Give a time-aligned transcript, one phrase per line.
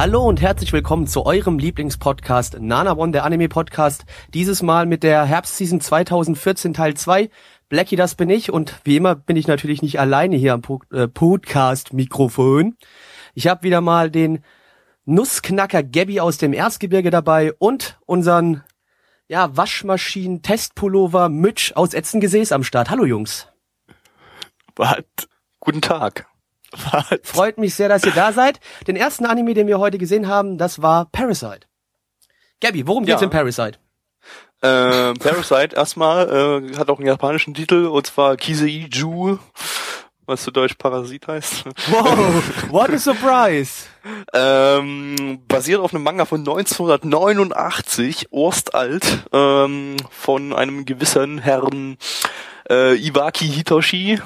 [0.00, 4.06] Hallo und herzlich willkommen zu eurem Lieblingspodcast Nana One, der Anime Podcast.
[4.32, 7.28] Dieses Mal mit der Herbstseason 2014 Teil 2.
[7.68, 11.06] Blackie, das bin ich und wie immer bin ich natürlich nicht alleine hier am äh,
[11.06, 12.78] Podcast-Mikrofon.
[13.34, 14.42] Ich habe wieder mal den
[15.04, 18.64] Nussknacker Gabby aus dem Erzgebirge dabei und unseren
[19.28, 22.88] ja, Waschmaschinen-Testpullover Mitch aus Etzengesäß am Start.
[22.88, 23.48] Hallo Jungs.
[24.76, 25.02] Was?
[25.60, 26.29] Guten Tag.
[26.72, 27.18] Was?
[27.24, 28.60] Freut mich sehr, dass ihr da seid.
[28.86, 31.60] Den ersten Anime, den wir heute gesehen haben, das war Parasite.
[32.60, 33.24] Gabby, worum geht's Ja.
[33.26, 33.78] in Parasite?
[34.62, 36.28] Ähm, Parasite erstmal
[36.72, 39.38] äh, hat auch einen japanischen Titel und zwar Kisei Ju,
[40.26, 41.64] was zu Deutsch Parasit heißt.
[41.90, 43.86] Wow, what a surprise.
[44.34, 51.96] ähm, basiert auf einem Manga von 1989, Orstalt, ähm, von einem gewissen Herrn
[52.68, 54.20] äh, Iwaki Hitoshi.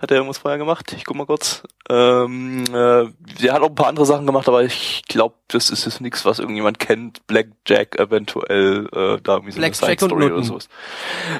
[0.00, 0.92] Hat er irgendwas vorher gemacht?
[0.96, 1.64] Ich guck mal kurz.
[1.90, 3.08] Ähm, äh,
[3.42, 6.24] der hat auch ein paar andere Sachen gemacht, aber ich glaube, das ist jetzt nichts,
[6.24, 7.26] was irgendjemand kennt.
[7.26, 10.68] Blackjack eventuell, äh, da irgendwie so eine Blackjack und Side-Story oder sowas.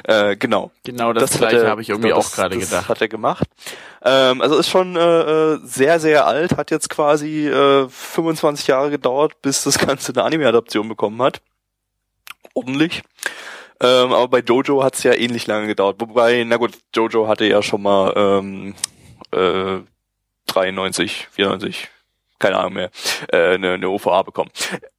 [0.03, 0.71] Äh, genau.
[0.83, 2.89] Genau das, hat gleiche habe ich irgendwie genau, auch gerade das gedacht.
[2.89, 3.47] Hat er gemacht.
[4.03, 4.99] Ähm, also ist schon äh,
[5.53, 10.23] äh, sehr, sehr alt, hat jetzt quasi äh, 25 Jahre gedauert, bis das Ganze eine
[10.23, 11.41] Anime-Adaption bekommen hat.
[12.53, 13.03] Ordentlich.
[13.81, 15.97] Ähm, aber bei Jojo hat es ja ähnlich lange gedauert.
[15.99, 18.75] Wobei, na gut, Jojo hatte ja schon mal ähm,
[19.31, 19.79] äh,
[20.47, 21.89] 93, 94,
[22.39, 22.89] keine Ahnung mehr,
[23.31, 24.49] äh, eine, eine OVA bekommen.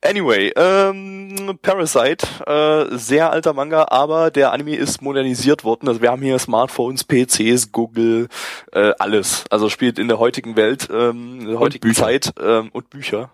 [0.02, 5.88] Anyway, ähm, Parasite, äh, sehr alter Manga, aber der Anime ist modernisiert worden.
[5.88, 8.28] Also wir haben hier Smartphones, PCs, Google,
[8.72, 9.44] äh, alles.
[9.50, 11.92] Also spielt in der heutigen Welt, ähm, in der heutigen.
[11.94, 13.30] Zeit ähm, und Bücher.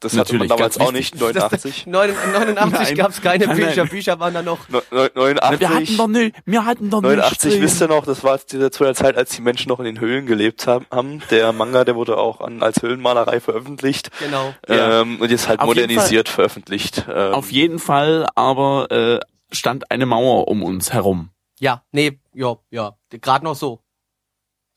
[0.00, 1.86] Das hatte man Natürlich, damals auch nicht, 89.
[1.86, 2.94] 89 Nein.
[2.96, 3.88] gab es keine Nein, Bücher, nein.
[3.88, 4.66] Bücher waren da noch.
[4.70, 7.62] Neu- neu- 89, wir hatten doch nicht, wir hatten doch 89 nicht.
[7.62, 9.84] wisst ihr noch, das war zu der- zu der Zeit, als die Menschen noch in
[9.84, 10.86] den Höhlen gelebt haben.
[11.30, 14.10] Der Manga, der wurde auch an, als Höhlenmalerei veröffentlicht.
[14.20, 14.54] Genau.
[14.68, 15.02] Ja.
[15.02, 17.04] Ähm, und jetzt halt Auf modernisiert veröffentlicht.
[17.06, 19.20] Ähm, Auf jeden Fall aber äh,
[19.54, 21.28] stand eine Mauer um uns herum.
[21.58, 23.80] Ja, nee, ja, ja, gerade noch so.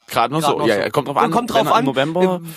[0.08, 0.58] Gerade noch Grad so.
[0.60, 0.80] noch ja, so.
[0.82, 1.32] ja, kommt drauf an.
[1.32, 1.80] Kommt drauf an.
[1.80, 2.42] Im November.
[2.44, 2.48] Äh,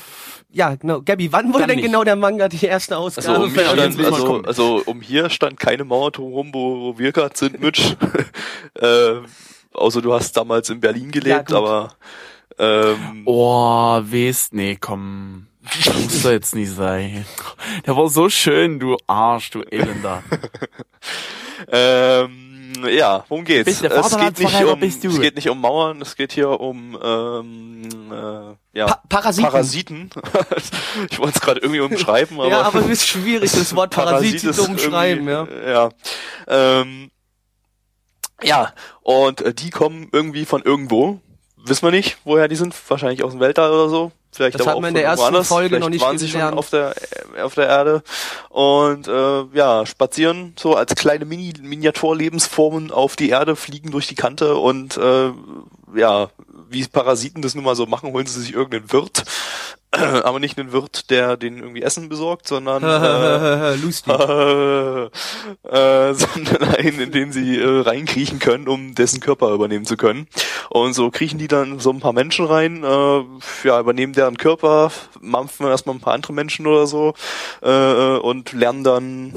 [0.52, 1.02] Ja, genau.
[1.02, 1.86] Gabby, wann wurde Dann denn nicht.
[1.86, 3.28] genau der Manga die erste Ausgabe?
[3.28, 6.98] also, um hier er stand, also, also um hier stand keine Mauer drumherum, wo, wo
[6.98, 7.96] wir gerade sind, Mitch.
[8.74, 9.14] äh,
[9.74, 11.56] außer du hast damals in Berlin gelebt, gut.
[11.56, 11.94] aber
[12.58, 15.46] ähm, Oh, weißt, nee, komm.
[15.84, 17.26] Das muss doch jetzt nicht sein.
[17.84, 20.22] Der war so schön, du Arsch, du Elender.
[21.68, 22.55] Ähm,
[22.88, 23.64] ja, worum geht's?
[23.64, 25.08] Bist der es, geht nicht um, bist du.
[25.08, 29.50] es geht nicht um Mauern, es geht hier um ähm, äh, ja, Pa Parasiten.
[29.50, 30.10] Parasiten.
[31.10, 34.44] ich wollte es gerade irgendwie umschreiben, aber, ja, aber es ist schwierig, das Wort Parasit
[34.44, 35.46] ist zu umschreiben, ja.
[35.66, 35.88] Ja.
[36.46, 37.10] Ähm,
[38.42, 38.72] ja,
[39.02, 41.20] und äh, die kommen irgendwie von irgendwo.
[41.56, 42.74] Wissen wir nicht, woher die sind.
[42.88, 44.12] Wahrscheinlich aus dem Weltall oder so.
[44.36, 45.48] Vielleicht Das hat auch man in der ersten anders.
[45.48, 46.94] Folge Vielleicht noch nicht waren sie schon auf der
[47.42, 48.02] auf der Erde
[48.50, 54.14] und äh, ja spazieren so als kleine Mini Miniatur-Lebensformen auf die Erde, fliegen durch die
[54.14, 55.30] Kante und äh,
[55.94, 56.28] ja
[56.68, 59.24] wie Parasiten das nun mal so machen, holen sie sich irgendeinen Wirt,
[59.90, 63.74] aber nicht einen Wirt, der den irgendwie Essen besorgt, sondern äh,
[64.12, 65.04] äh,
[65.68, 70.28] äh, sondern einen, in den sie äh, reinkriechen können, um dessen Körper übernehmen zu können.
[70.70, 73.22] Und so kriechen die dann so ein paar Menschen rein, äh,
[73.64, 74.90] ja, übernehmen deren Körper,
[75.20, 77.14] mampfen erstmal ein paar andere Menschen oder so
[77.62, 79.32] äh, und lernen dann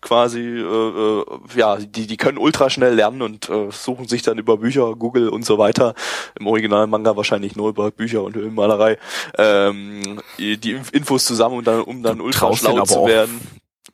[0.00, 1.24] quasi, äh, äh,
[1.56, 5.28] ja, die, die können ultra schnell lernen und äh, suchen sich dann über Bücher, Google
[5.28, 5.94] und so weiter,
[6.38, 8.98] im Original-Manga wahrscheinlich nur über Bücher und Höhlenmalerei,
[9.36, 13.40] ähm, die Infos zusammen, und dann, um dann ultra schlau zu werden.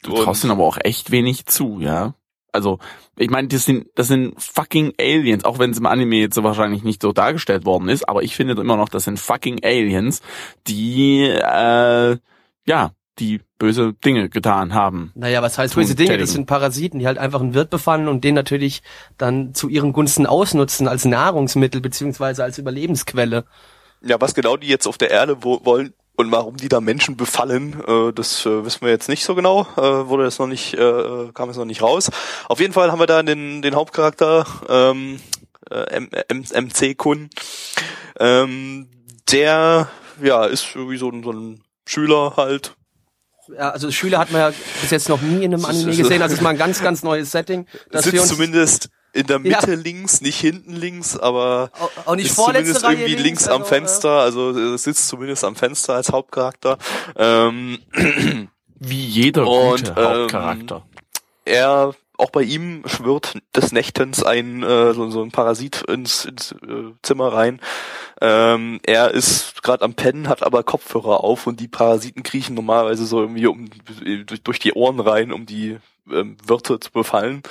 [0.03, 2.14] Du traust ihnen aber auch echt wenig zu, ja.
[2.53, 2.79] Also,
[3.16, 6.43] ich meine, das sind, das sind fucking Aliens, auch wenn es im Anime jetzt so
[6.43, 10.20] wahrscheinlich nicht so dargestellt worden ist, aber ich finde immer noch, das sind fucking Aliens,
[10.66, 12.16] die, äh,
[12.66, 15.12] ja, die böse Dinge getan haben.
[15.14, 16.19] Naja, was heißt böse Dinge?
[16.19, 18.82] Das sind Parasiten, die halt einfach einen Wirt befallen und den natürlich
[19.19, 23.44] dann zu ihren Gunsten ausnutzen als Nahrungsmittel beziehungsweise als Überlebensquelle.
[24.02, 27.16] Ja, was genau die jetzt auf der Erde wo, wollen und warum die da Menschen
[27.16, 29.66] befallen, äh, das äh, wissen wir jetzt nicht so genau.
[29.76, 32.11] Äh, wurde jetzt noch nicht, äh, kam jetzt noch nicht raus.
[32.49, 35.20] Auf jeden Fall haben wir da den, den Hauptcharakter ähm,
[35.70, 37.31] äh, M M MC Kun.
[38.20, 38.88] Ähm,
[39.31, 39.88] der
[40.22, 42.76] ja ist irgendwie so ein, so ein Schüler halt,
[43.49, 46.22] Ja, also Schüler hat man ja bis jetzt noch nie in einem Anime gesehen.
[46.22, 47.67] Also es ist mal ein ganz, ganz neues Setting.
[47.90, 49.76] Dass wir uns zumindest in der Mitte Ja.
[49.76, 53.49] links, nicht hinten links, aber Auch- auch nicht ist vorletzte zumindest Reihe irgendwie links, links,
[53.49, 56.78] am also, Fenster, also äh, sitzt zumindest am Fenster als Hauptcharakter.
[57.16, 57.78] Ähm,
[58.81, 60.82] Wie jeder Und, gute ähm, Hauptcharakter.
[61.44, 66.52] er, auch bei ihm schwirrt des Nächtens ein äh, so, so ein Parasit ins, ins
[66.52, 67.60] äh, Zimmer rein.
[68.20, 73.06] Ähm, er ist gerade am Pennen, hat aber Kopfhörer auf und die Parasiten kriechen normalerweise
[73.06, 73.69] so irgendwie um,
[74.26, 75.78] durch, durch die Ohren rein, um die
[76.12, 77.43] ähm, Wirte zu befallen.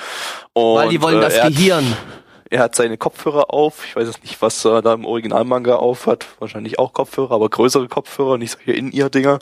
[0.54, 1.86] Und, weil die wollen äh, das er hat- Gehirn.
[2.50, 3.86] er hat seine Kopfhörer auf.
[3.86, 6.26] Ich weiß jetzt nicht, was er da im Originalmanga auf hat.
[6.40, 9.40] Wahrscheinlich auch Kopfhörer, aber größere Kopfhörer, nicht solche In-Ear-Dinger.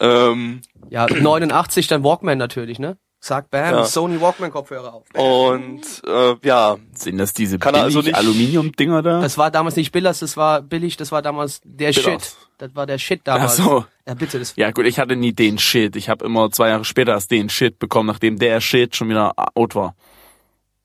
[0.00, 2.96] Ähm, Ja, 89 dann Walkman natürlich, ne?
[3.22, 3.84] Sag bam, Ja.
[3.84, 5.04] Sony Walkman Kopfhörer auf.
[5.14, 9.20] und äh, ja, Sind das diese kann also billig nicht- Aluminium-Dinger da?
[9.20, 12.24] Das war damals nicht Billers, das war billig, das war damals der Billers.
[12.24, 12.36] Shit.
[12.56, 13.60] Das war der Shit damals.
[13.60, 13.84] Ach so.
[14.06, 15.96] Ja, bitte, das Ja gut, ich hatte nie den Shit.
[15.96, 19.32] Ich habe immer zwei Jahre später erst den Shit bekommen, nachdem der Shit schon wieder
[19.54, 19.94] out war.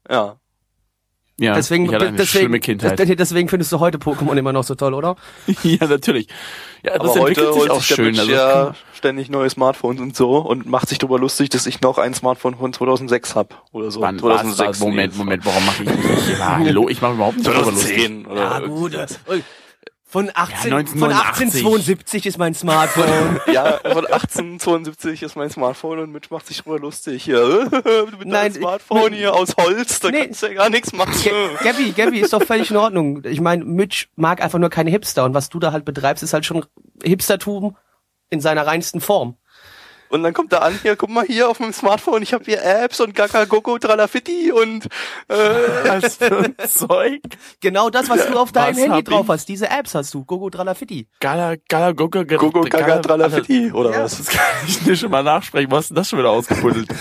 [0.10, 0.36] ja.
[1.38, 2.98] Ja, deswegen, ich hatte eine deswegen, schlimme Kindheit.
[2.98, 5.18] des- deswegen findest du heute Pokémon immer noch so toll, oder?
[5.64, 6.28] ja, natürlich.
[6.82, 8.06] Ja, das Aber heute entwickelt sich holt auch sich der schön.
[8.06, 11.82] Mensch Also, ja ständig neue Smartphones und so und macht sich darüber lustig, dass ich
[11.82, 14.02] noch ein Smartphone von 2006 hab oder so.
[14.02, 14.80] wann war's 2006.
[14.80, 14.86] da?
[14.86, 16.00] Moment, Moment, warum mache ich nicht?
[16.40, 17.98] Ja, hallo, ich mache überhaupt nicht drüber lustig.
[17.98, 18.98] 2010 oder Ja, gut.
[20.16, 23.42] Von 18, Ja, von 1872 ist mein Smartphone.
[23.52, 27.26] Ja, von 1872 ist mein Smartphone und Mitch macht sich drüber lustig.
[27.26, 27.46] Ja,
[28.18, 30.22] mit Nein, Smartphone ich- hier aus Holz, da Nee.
[30.28, 31.14] kannst du ja gar nichts machen.
[31.64, 33.24] Gabby, Gabby ist doch völlig in Ordnung.
[33.26, 36.32] Ich meine, Mitch mag einfach nur keine Hipster und was du da halt betreibst, ist
[36.34, 36.66] halt schon
[37.04, 37.76] Hipstertum
[38.30, 39.36] in seiner reinsten Form.
[40.10, 42.64] Und dann kommt er an, hier, guck mal hier auf meinem Smartphone, ich habe hier
[42.64, 44.86] Apps und Gaga Gogo Tralafitti und
[45.28, 47.22] äh, Was für ein Zeug?
[47.62, 49.48] Genau das, was du auf deinem Handy drauf hast.
[49.50, 50.24] Diese Apps hast du.
[50.26, 51.08] Gogo Tralafitti.
[51.20, 54.04] Gala, Gala, Gogo, Gogo Gaga Tralafitti oder Ja.
[54.04, 54.18] was?
[54.18, 55.72] Das kann ich nicht schon mal nachsprechen.
[55.72, 56.88] Was ist denn das schon wieder ausgebuddelt?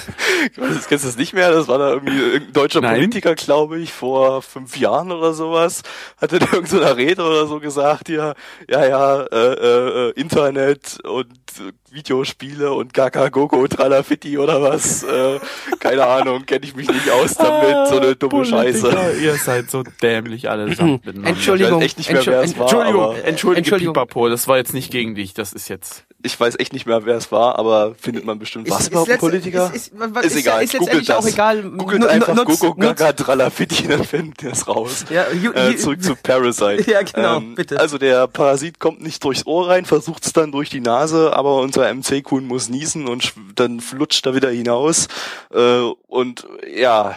[0.52, 2.96] Ich weiß, das kennst du das nicht mehr, das war da irgendwie irgendein deutscher Nein.
[2.96, 5.82] Politiker, glaube ich, vor fünf Jahren oder sowas,
[6.20, 8.34] hatte der irgendeiner so einer Rede oder so gesagt, ja,
[8.68, 11.30] ja, ja, äh, äh, Internet und
[11.60, 15.38] äh, Videospiele und Gaga Gogo Tralafitti oder was, äh,
[15.80, 18.62] keine Ahnung, kenne ich mich nicht aus damit, so eine dumme Politiker,
[18.92, 19.12] Scheiße.
[19.22, 21.30] Ihr seid so dämlich allesamt miteinander.
[21.30, 21.80] Entschuldigung.
[21.80, 23.94] Ich weiß echt nicht mehr, wer es Entschu- war, Entschuldigung, aber entschuldige Entschuldigung.
[23.94, 26.04] Pipapo, das war jetzt nicht gegen dich, das ist jetzt...
[26.22, 28.68] ich weiß echt nicht mehr, wer es war, aber findet man bestimmt.
[28.70, 29.70] Was überhaupt ein letzt- Politiker?
[29.74, 31.32] Ist, ist, Ist ist, egal, ist googelt letztendlich auch das.
[31.32, 31.62] egal.
[31.62, 35.04] Googelt Nu- einfach nutz- Gogo Gaga Tralafitti, dann findet ihr es raus.
[35.10, 36.84] Ja, ju- äh, ju- zurück zu Parasite.
[36.90, 37.78] Ja, genau, bitte.
[37.78, 41.56] Also der Parasit kommt nicht durchs Ohr rein, versucht es dann durch die Nase, aber
[41.60, 45.08] unser MC-Kuhn muss niesen und dann flutscht er wieder hinaus.
[45.52, 47.16] Äh, und ja,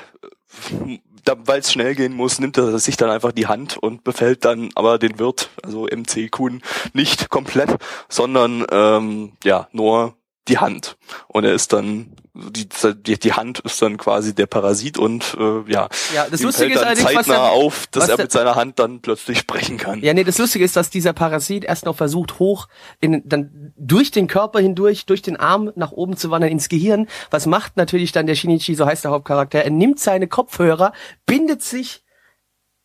[1.36, 4.69] weil es schnell gehen muss, nimmt er sich dann einfach die Hand und befällt dann
[4.75, 6.62] aber den Wirt, also MC-Kuhn,
[6.94, 7.75] nicht komplett,
[8.10, 10.17] sondern ähm, ja, nur
[10.48, 10.98] die Hand.
[11.28, 15.72] Und er ist dann, die, die, die Hand ist dann quasi der Parasit und äh,
[15.72, 18.56] ja, Ja, das Lustige ist allerdings, was zeitnah der- auf, dass was er mit seiner
[18.56, 20.02] Hand dann plötzlich sprechen kann.
[20.02, 22.68] Ja, nee, das Lustige ist, dass dieser Parasit erst noch versucht, hoch
[23.00, 27.08] in, dann durch den Körper hindurch, durch den Arm nach oben zu wandern ins Gehirn.
[27.32, 29.64] Was macht natürlich dann der Shinichi, so heißt der Hauptcharakter?
[29.64, 30.94] Er nimmt seine Kopfhörer,
[31.26, 32.04] bindet sich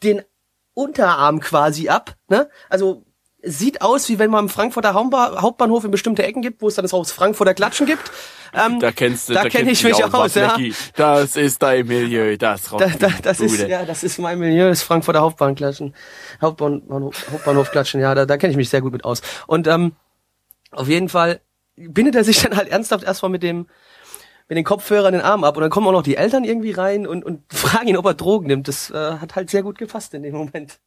[0.03, 0.23] den
[0.75, 2.49] Unterarm quasi ab, ne?
[2.71, 3.05] Also
[3.43, 6.77] sieht aus, wie wenn man im Frankfurter Hauptba- Hauptbahnhof in bestimmte Ecken gibt, wo es
[6.77, 8.11] dann das Haus Frankfurter Klatschen gibt.
[8.55, 10.57] Ähm, Da kennst du, da da kenn kennst ich mich du aus, ja.
[10.95, 13.69] Das ist dein Milieu, das da, da, das ist Bude.
[13.69, 15.95] ja, das ist mein Milieu, das Frankfurter Hauptbahnklatschen,
[16.41, 18.01] Hauptbahnhof, Hauptbahnhof klatschen.
[18.01, 19.23] Ja, da, da kenne ich mich sehr gut mit aus.
[19.47, 19.93] Und ähm,
[20.71, 21.41] auf jeden Fall
[21.77, 23.67] bindet er sich dann halt ernsthaft erstmal mit dem
[24.49, 27.07] mit den Kopfhörern den Arm ab und dann kommen auch noch die Eltern irgendwie rein
[27.07, 28.69] und, und fragen ihn, ob er Drogen nimmt.
[28.69, 30.79] Das äh, hat halt sehr gut gepasst in dem Moment.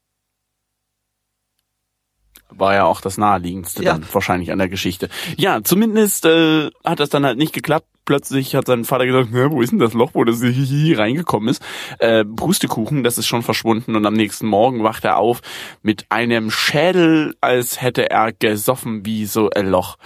[2.49, 3.93] War ja auch das naheliegendste Ja.
[3.93, 5.09] dann wahrscheinlich an der Geschichte.
[5.37, 7.87] Ja, zumindest äh, hat das dann halt nicht geklappt.
[8.05, 11.49] Plötzlich hat sein Vater gesagt, "Hä, wo ist denn das Loch, wo das hier reingekommen
[11.49, 11.61] ist?
[11.97, 15.41] Äh, Brustekuchen, das ist schon verschwunden und am nächsten Morgen wacht er auf
[15.81, 19.97] mit einem Schädel, als hätte er gesoffen wie so ein Loch.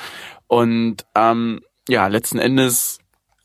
[0.48, 3.00] Und ähm, ja, letzten Endes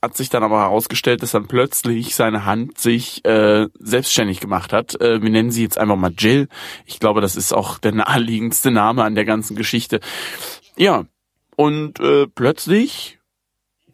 [0.05, 4.99] hat sich dann aber herausgestellt, dass dann plötzlich seine Hand sich äh, selbstständig gemacht hat.
[5.01, 6.47] Äh, wir nennen sie jetzt einfach mal Jill.
[6.85, 9.99] Ich glaube, das ist auch der naheliegendste Name an der ganzen Geschichte.
[10.77, 11.05] Ja,
[11.55, 13.17] und äh, plötzlich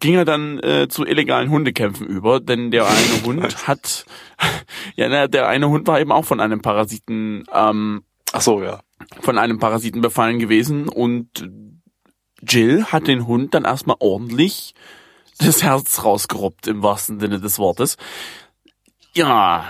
[0.00, 4.04] ging er dann äh, zu illegalen Hundekämpfen über, denn der eine Hund hat,
[4.96, 8.02] ja, na, der eine Hund war eben auch von einem Parasiten, ähm,
[8.32, 8.80] Ach so, ja.
[9.20, 11.48] von einem Parasiten befallen gewesen und
[12.42, 14.74] Jill hat den Hund dann erstmal ordentlich
[15.38, 17.96] das Herz rausgeruppt im wahrsten Sinne des Wortes.
[19.14, 19.64] Ja,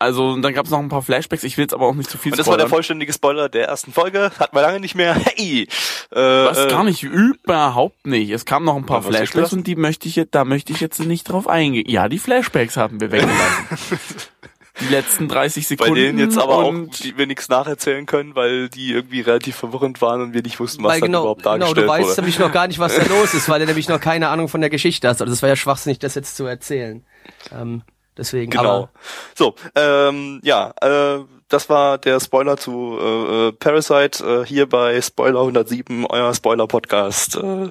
[0.00, 1.44] Also und dann gab es noch ein paar Flashbacks.
[1.44, 2.70] Ich will jetzt aber auch nicht zu viel Und das war der spoilern.
[2.70, 4.32] vollständige Spoiler der ersten Folge.
[4.38, 5.14] Hatten wir lange nicht mehr.
[5.36, 5.68] Hey!
[6.10, 8.30] Äh, Was äh, gar nicht, überhaupt nicht.
[8.30, 11.00] Es kamen noch ein paar Flashbacks und die möchte ich jetzt, da möchte ich jetzt
[11.00, 11.88] nicht drauf eingehen.
[11.88, 13.98] Ja, die Flashbacks haben wir weggelassen.
[14.80, 15.94] die letzten 30 Bei Sekunden.
[15.94, 20.20] denen jetzt aber auch, die wir nichts nacherzählen können, weil die irgendwie relativ verwirrend waren
[20.20, 22.20] und wir nicht wussten, was dann genau, überhaupt genau, dargestellt du weißt wurde.
[22.22, 24.60] nämlich noch gar nicht, was da los ist, weil du nämlich noch keine Ahnung von
[24.60, 25.20] der Geschichte hast.
[25.20, 27.04] Also das war ja schwachsinnig, das jetzt zu erzählen.
[27.52, 27.82] Ähm,
[28.16, 28.62] deswegen, Genau.
[28.64, 28.90] aber
[29.36, 35.00] So, ähm, ja, äh, das war der Spoiler zu äh, äh, Parasite äh, hier bei
[35.00, 37.36] Spoiler 107, euer Spoiler-Podcast.
[37.36, 37.70] Äh,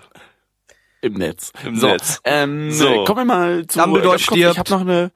[1.01, 1.51] im Netz.
[1.65, 2.21] Im so, Netz.
[2.23, 3.03] Ähm, So.
[3.03, 3.77] Kommen wir mal zu.
[3.79, 4.53] Dumbledore ganz kurz, stirbt.
[4.53, 5.11] Ich habe noch eine.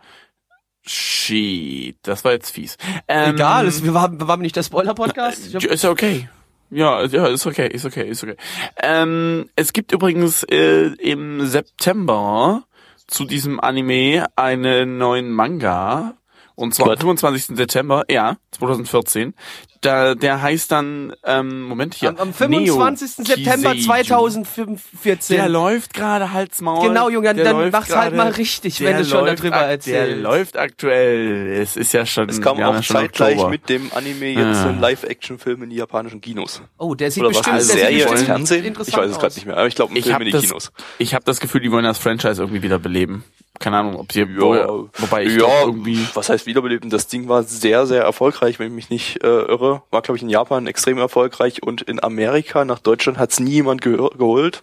[0.87, 2.77] Shit, das war jetzt fies.
[3.07, 5.53] Ähm, egal, es, wir waren, waren nicht der Spoiler-Podcast?
[5.53, 6.29] Hab- Ist okay.
[6.69, 8.35] Ja, ja, ist okay, ist okay, ist okay.
[8.81, 12.63] Ähm, es gibt übrigens äh, im September
[13.07, 16.16] zu diesem Anime einen neuen Manga.
[16.59, 16.99] Und zwar am What?
[17.01, 17.55] 25.
[17.55, 19.35] Dezember, ja, 2014.
[19.81, 22.09] Da, der heißt dann, ähm, Moment hier.
[22.09, 23.27] Am, am 25.
[23.27, 23.85] September Neokiseiju.
[23.85, 25.37] 2014.
[25.37, 26.87] Der läuft gerade Halt's Maul.
[26.87, 30.23] Genau, Junge, dann- dann mach's halt mal richtig, wenn du schon darüber ak- Der erzählst.
[30.23, 31.51] läuft aktuell.
[31.61, 33.49] Es ist ja schon, es kam auch zeitgleich Oktober.
[33.51, 34.69] mit dem Anime jetzt Ah.
[34.69, 36.63] ein Live-Action-Film in die japanischen Kinos.
[36.79, 38.65] Oh, der sieht Oder was, bestimmt, eine der sieht Serie ins bestimmt Fernsehen?
[38.65, 40.31] Ich weiß es gerade nicht mehr, aber ich glaube, ein Ich Film habe in die
[40.33, 40.71] das, Kinos.
[40.97, 43.23] ich hab das Gefühl, die wollen das Franchise irgendwie wieder beleben.
[43.59, 46.89] Keine Ahnung, ob sie, Ja, wobei ich ja, irgendwie, was heißt wiederbeleben?
[46.89, 49.81] Das Ding war sehr, sehr erfolgreich, wenn ich mich nicht äh, irre.
[49.89, 53.81] War, glaube ich, in Japan extrem erfolgreich und in Amerika, nach Deutschland hat's nie jemand
[53.81, 54.61] gehör- geholt.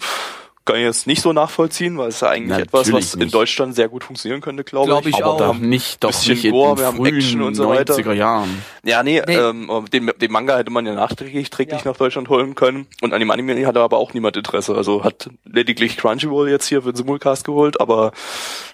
[0.67, 3.35] Kann ich jetzt nicht so nachvollziehen, weil es ja eigentlich Natürlich etwas, was in nicht.
[3.35, 5.15] Deutschland sehr gut funktionieren könnte, glaube Glaub ich.
[5.17, 5.39] ich aber auch.
[5.39, 7.95] doch nicht, doch Bisschen nicht in Gore, den wir haben frühen Action und so weiter.
[7.97, 8.63] 90er Jahren.
[8.83, 9.37] Ja, nee, Nee.
[9.37, 11.91] Ähm, den, den Manga hätte man ja nachträglich träglich Ja.
[11.91, 12.87] nach Deutschland holen können.
[13.03, 14.75] Und an dem Anime hatte aber auch niemand Interesse.
[14.75, 18.13] Also hat lediglich Crunchyroll jetzt hier für den Simulcast geholt, aber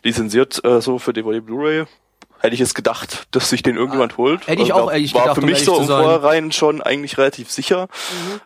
[0.04, 1.84] lizenziert äh, so für DVD Blu-ray.
[2.38, 4.46] Hätte ich jetzt gedacht, dass sich den irgendjemand holt.
[4.46, 5.86] Hätte ich Also auch ehrlich War gedacht, für um mich so im.
[5.88, 7.88] Vorhinein schon eigentlich relativ sicher.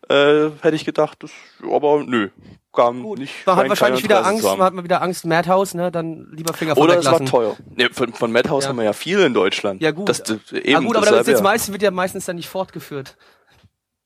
[0.09, 1.31] Äh, hätte ich gedacht, das,
[1.71, 2.31] aber nö.
[2.75, 3.19] Kam Gut.
[3.21, 3.33] nicht.
[3.47, 4.59] Man hat wahrscheinlich wieder Angst, zu haben.
[4.59, 7.57] man hat mal wieder Angst, Madhouse, ne, dann lieber Finger von Oder es war teuer.
[7.77, 8.71] Nee, von, von Madhouse Ja.
[8.71, 9.81] haben wir ja viel in Deutschland.
[9.81, 10.09] Ja, gut.
[10.09, 11.43] Das, das, eben, Ja gut, aber das jetzt ja.
[11.43, 13.17] meistens wird ja meistens dann nicht fortgeführt.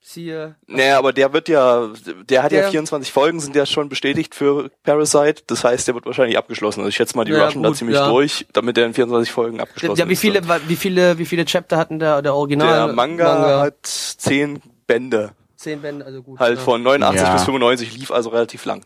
[0.01, 1.89] Siehe, Naja, aber der wird ja,
[2.31, 5.43] der hat ja Der- 24 Folgen, sind ja schon bestätigt für Parasite.
[5.47, 6.81] Das heißt, der wird wahrscheinlich abgeschlossen.
[6.81, 8.09] Also ich schätze mal, die Ja, rushen da gut, ziemlich ja.
[8.09, 10.21] durch, damit der in 24 Folgen abgeschlossen ja, wie ist.
[10.21, 12.87] viele, wie viele, wie viele Chapter hatten der, der Original?
[12.87, 15.33] Der Manga, hat 10 Bände.
[15.59, 16.39] Zehn Bände, also gut.
[16.39, 16.65] Halt ja.
[16.65, 17.33] von 89 Ja.
[17.35, 18.83] bis 95, lief also relativ lang.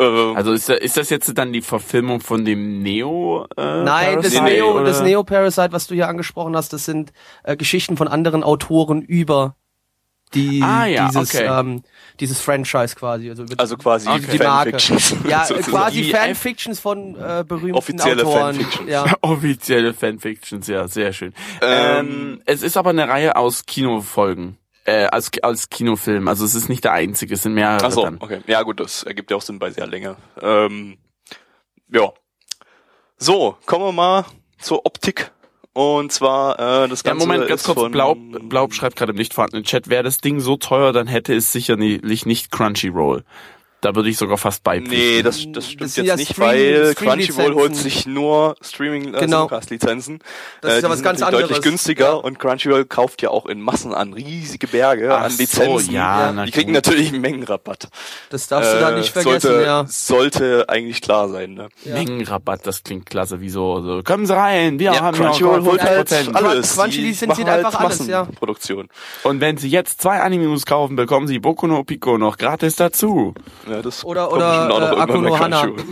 [0.00, 3.46] Ähm, Also ist, da- ist das jetzt dann die Verfilmung von dem Neo?
[3.56, 4.84] Äh, Nein, das Parasite, Neo, oder?
[4.84, 7.12] das Neo Parasite, was du hier angesprochen hast, das sind
[7.44, 9.56] äh, Geschichten von anderen Autoren über
[10.32, 11.46] die Ah, ja, dieses okay.
[11.48, 11.82] ähm,
[12.18, 14.26] dieses Franchise quasi, also über also quasi Okay.
[14.32, 14.70] die Marke.
[14.72, 15.14] Fanfictions.
[15.28, 15.70] ja, sozusagen.
[15.76, 18.54] quasi Fanfictions von äh, berühmten Offizielle Autoren.
[18.56, 18.90] Fanfictions.
[18.90, 19.04] Ja.
[19.20, 21.32] Offizielle Fanfictions, ja, sehr schön.
[21.60, 24.58] Ähm, Ähm, es ist aber eine Reihe aus Kinofolgen.
[24.86, 26.28] Äh, als, als Kinofilm.
[26.28, 28.18] Also es ist nicht der einzige, es sind mehrere Ach so, dann.
[28.20, 28.40] okay.
[28.46, 30.16] Ja gut, das ergibt ja auch Sinn bei sehr Länge.
[30.42, 30.98] Ähm,
[31.88, 32.12] ja.
[33.16, 34.26] So, kommen wir mal
[34.58, 35.30] zur Optik.
[35.72, 37.90] Und zwar äh, das Ja, Ganze Moment, ganz kurz.
[37.90, 41.34] Blaub, Blaub schreibt gerade im nicht vorhandenen Chat, wäre das Ding so teuer, dann hätte
[41.34, 43.24] es sicherlich nicht Crunchyroll.
[43.84, 44.98] Da würde ich sogar fast beipflichten.
[45.16, 46.94] Nee, das, das Das stimmt sind jetzt ja nicht, Stream- weil.
[46.94, 49.46] Crunchyroll holt sich nur Streaming äh, Genau.
[49.48, 49.94] Das ist äh, ja
[50.80, 51.60] die was sind ganz natürlich deutlich anderes.
[51.62, 52.12] günstiger Ja.
[52.14, 55.86] und Crunchyroll kauft ja auch in Massen an riesige Berge Ach an Lizenzen.
[55.86, 57.88] So, ja, die kriegen natürlich einen Mengenrabatt.
[58.30, 59.84] Das darfst du da Äh, nicht vergessen, sollte, ja.
[59.88, 61.54] sollte eigentlich klar sein.
[61.54, 61.68] Ne?
[61.84, 61.94] Ja.
[61.94, 63.40] Mengenrabatt, das klingt klasse.
[63.40, 63.82] Wieso?
[63.82, 66.34] So, kommen Sie rein, wir Ja, haben Crunchyroll holt halt 50%.
[66.34, 66.74] alles.
[66.76, 68.20] Crunchy Die lizenziert machen halt einfach alles, ja.
[68.20, 68.88] Massenproduktion.
[69.24, 73.34] Und wenn Sie jetzt zwei Animus kaufen, bekommen Sie Boku no Pico noch gratis dazu.
[73.68, 75.76] Ja, das Oder- kommt oder, noch äh, Akuno.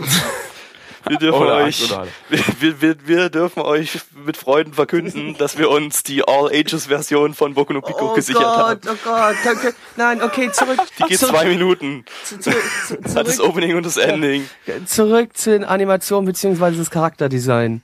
[1.05, 1.91] Wir dürfen Oder euch,
[2.29, 7.73] wir, wir, wir dürfen euch mit Freuden verkünden, dass wir uns die All-Ages-Version von Boku
[7.73, 8.79] no Pico Oh gesichert Gott, haben.
[8.87, 9.73] oh Gott, danke.
[9.97, 10.79] Nein, okay, zurück.
[10.99, 12.05] Die geht zurück, zwei Minuten.
[12.23, 14.47] zu, zu, zu, Hat das zurück, Opening und das Ending.
[14.85, 17.81] zurück zu den Animationen beziehungsweise das Charakterdesign.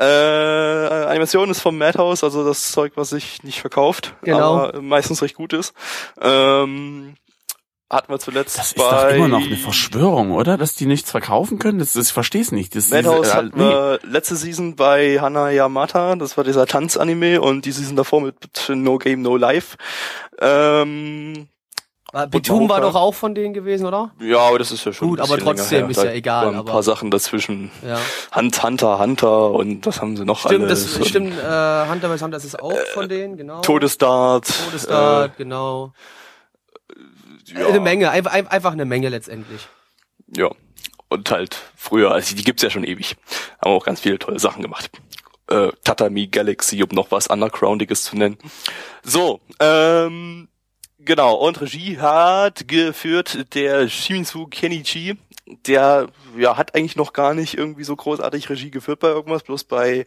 [0.00, 4.56] Äh, Animation ist vom Madhouse, also das Zeug, was sich nicht verkauft, Genau.
[4.68, 5.74] aber meistens recht gut ist.
[6.20, 7.14] Ähm,
[7.92, 10.56] hatten wir zuletzt Das ist bei doch immer noch eine Verschwörung, oder?
[10.56, 11.78] Dass die nichts verkaufen können?
[11.78, 12.74] Das, das ich verstehe es nicht.
[12.74, 17.40] Das, Madhouse diese- äh, hatten wir letzte Season bei Hana Yamata, das war dieser Tanz-Anime
[17.40, 18.34] und die Season davor mit
[18.70, 19.76] No Game No Life.
[20.40, 21.48] Ähm,
[22.30, 24.10] Betum war doch auch von denen gewesen, oder?
[24.20, 26.54] ja, aber das ist ja schon Gut, ein aber trotzdem ist ja Da egal, waren
[26.56, 27.70] Ein aber- paar Sachen dazwischen.
[27.86, 27.98] Ja.
[28.36, 30.98] Hunt, Hunter, Hunter und was haben sie noch Stimmt, alles?
[30.98, 32.22] das stimmt, äh, Hunter vs.
[32.22, 33.62] Hunter das ist auch von denen, genau.
[33.62, 34.46] Todesdart.
[34.66, 35.92] Todesstart, genau.
[37.54, 37.68] Ja.
[37.68, 39.68] Eine Menge, einfach, einfach eine Menge letztendlich.
[40.36, 40.50] Ja.
[41.08, 43.16] Und halt früher, also die gibt's ja schon ewig.
[43.62, 44.90] Haben auch ganz viele tolle Sachen gemacht.
[45.52, 48.38] äh, Tatami Galaxy, um noch was Undergroundiges zu nennen.
[49.02, 50.48] So, ähm,
[50.98, 55.18] genau, und Regie hat geführt der Shimizu Kenichi,
[55.66, 59.64] der ja hat eigentlich noch gar nicht irgendwie so großartig Regie geführt bei irgendwas, bloß
[59.64, 60.06] bei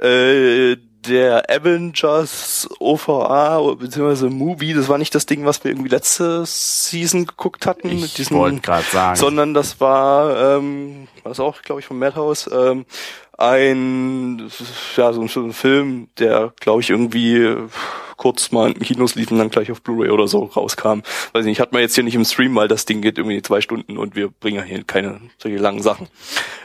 [0.00, 0.76] äh,
[1.06, 7.26] der Avengers OVA beziehungsweise Movie, das war nicht das Ding, was wir irgendwie letzte Season
[7.26, 9.16] geguckt hatten Ich mit diesem, wollte gerade sagen.
[9.16, 12.84] sondern das war, ähm, war das auch, glaube ich, vom Madhouse, ähm,
[13.38, 14.50] ein,
[14.96, 17.56] ja, so ein, so ein Film, der, glaube ich, irgendwie
[18.20, 21.00] kurz mal in Kinos lief und dann gleich auf Blu-ray oder so rauskam.
[21.32, 23.62] Weiß nicht, hat man jetzt hier nicht im Stream, weil das Ding geht irgendwie zwei
[23.62, 26.06] Stunden und wir bringen ja hier keine solche langen Sachen.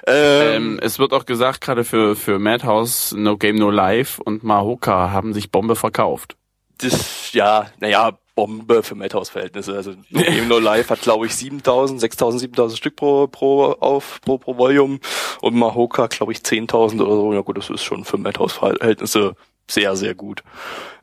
[0.06, 4.44] Ähm, Ähm, es wird auch gesagt, gerade für, für Madhouse, No Game No Life und
[4.44, 6.36] Mahoka haben sich Bombe verkauft.
[6.80, 9.74] das, ja, naja, Bombe für Madhouse-Verhältnisse.
[9.78, 14.20] Also No Game No Life hat, glaube ich, 7000, 6000, 7000 Stück pro, pro, auf,
[14.26, 15.00] pro, pro Volume
[15.40, 17.34] und Mahoka, glaube ich, 10.000 oder so.
[17.34, 19.36] Ja gut, das ist schon für Madhouse-Verhältnisse
[19.70, 20.44] sehr, sehr gut.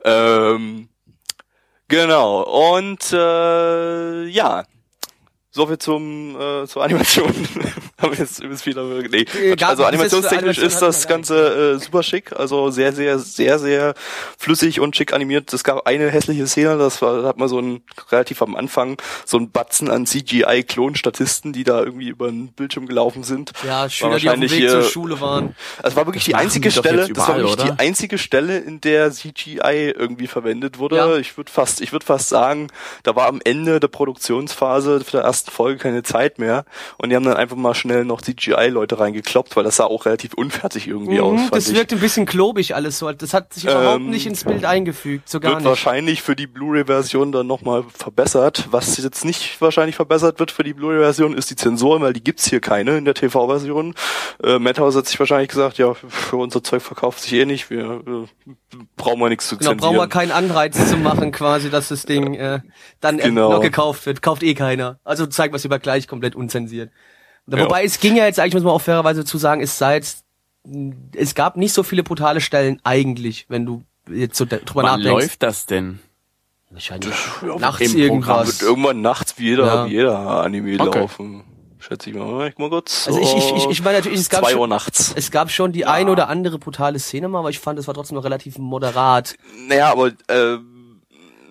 [0.05, 0.89] Ähm,
[1.89, 4.65] genau, und äh, ja,
[5.53, 7.33] soviel zum äh, zur Animation.
[7.99, 9.27] Haben jetzt übrigens wieder nee.
[9.41, 13.95] Äh, Also animationstechnisch ist das Ganze äh, super schick, also sehr, sehr, sehr, sehr
[14.37, 15.53] flüssig und schick animiert.
[15.53, 18.97] Es gab eine hässliche Szene, das war, da hat man so ein relativ am Anfang
[19.25, 23.53] so ein Batzen an CGI-Klon-Statisten, die da irgendwie über den Bildschirm gelaufen sind.
[23.65, 25.55] Ja, Schüler, die auf dem Weg zur äh, Schule waren.
[25.83, 27.75] Es war wirklich die einzige die doch Stelle, jetzt das war überall, wirklich oder?
[27.77, 30.97] die einzige Stelle, in der CGI irgendwie verwendet wurde.
[30.97, 31.17] Ja.
[31.19, 32.69] Ich würde fast, ich würde fast sagen,
[33.05, 36.65] da war am Ende der Produktionsphase für der ersten Folge keine Zeit mehr
[36.99, 40.35] und die haben dann einfach mal schnell noch CGI-Leute reingekloppt, weil das sah auch relativ
[40.35, 41.33] unfertig irgendwie aus.
[41.33, 41.75] Mhm, fand das ich.
[41.75, 43.11] wirkt ein bisschen klobig alles so.
[43.13, 45.69] Das hat sich überhaupt Ähm, nicht ins Bild eingefügt, so gar wird nicht.
[45.69, 48.69] wahrscheinlich für die Blu-ray-Version dann nochmal verbessert.
[48.71, 52.47] Was jetzt nicht wahrscheinlich verbessert wird für die Blu-ray-Version, ist die Zensur, weil die gibt's
[52.49, 53.95] hier keine in der TV-Version.
[54.43, 58.03] Äh, Madhouse hat sich wahrscheinlich gesagt, ja, für unser Zeug verkauft sich eh nicht, wir
[58.07, 58.47] äh,
[58.97, 59.95] brauchen wir nichts zu Genau, zensieren.
[59.95, 62.61] brauchen wir keinen Anreiz zu machen, quasi, dass das Ding äh,
[63.01, 63.53] dann Genau.
[63.53, 64.23] noch gekauft wird.
[64.23, 64.99] Kauft eh keiner.
[65.05, 66.91] Also zeigt was über gleich komplett unzensiert.
[67.47, 67.59] Ja.
[67.59, 70.25] Wobei es ging ja jetzt eigentlich, muss man auch fairerweise zu sagen, es sei jetzt,
[71.17, 75.09] es gab nicht so viele brutale Stellen eigentlich, wenn du jetzt so drüber Wann nachdenkst.
[75.11, 75.99] läuft das denn?
[76.71, 78.61] Wahrscheinlich Ja, nachts im irgendwas.
[78.61, 79.87] wird irgendwann nachts wie jeder, Ja.
[79.87, 80.99] wie jeder Anime Okay.
[81.01, 81.45] laufen.
[81.81, 82.49] Schätze ich mal.
[82.49, 83.09] Ich mal kurz.
[83.09, 85.13] Also ich, ich, ich, ich meine natürlich, es gab zwei Uhr schon, nachts.
[85.17, 87.95] es gab schon die ein oder andere brutale Szene mal, aber ich fand, es war
[87.95, 89.35] trotzdem noch relativ moderat.
[89.67, 90.59] Naja, aber äh,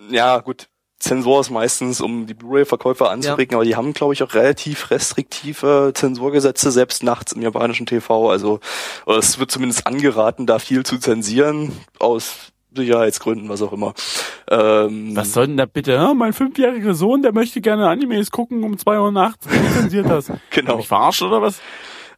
[0.10, 0.70] ja gut,
[1.02, 5.92] Zensur ist meistens, um die Blu-ray-Verkäufer anzuregen, aber die haben, glaube ich, auch relativ restriktive
[5.96, 8.30] Zensurgesetze, selbst nachts im japanischen TV.
[8.30, 8.60] Also
[9.08, 13.94] es wird zumindest angeraten, da viel zu zensieren, aus Sicherheitsgründen, was auch immer.
[14.50, 16.00] Ähm, Was soll denn da bitte?
[16.00, 19.46] Ah, mein fünfjähriger Sohn, der möchte gerne Animes gucken um zwei Uhr nachts.
[19.74, 20.32] Zensiert das?
[20.52, 20.74] Genau.
[20.74, 21.60] Hab ich verarscht oder was?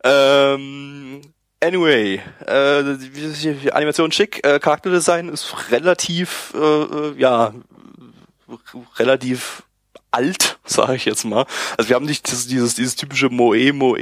[0.04, 1.22] Ähm,
[1.62, 7.54] anyway, äh, die, die Animation schick, äh, Charakterdesign ist relativ, äh, äh, ja,
[8.98, 9.64] relativ
[10.12, 11.46] alt, sage ich jetzt mal.
[11.78, 13.98] Also wir haben nicht dieses, dieses, dieses typische Moe, Moe,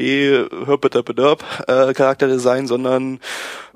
[0.65, 3.19] Herpetapedurp äh, Charakterdesign, sondern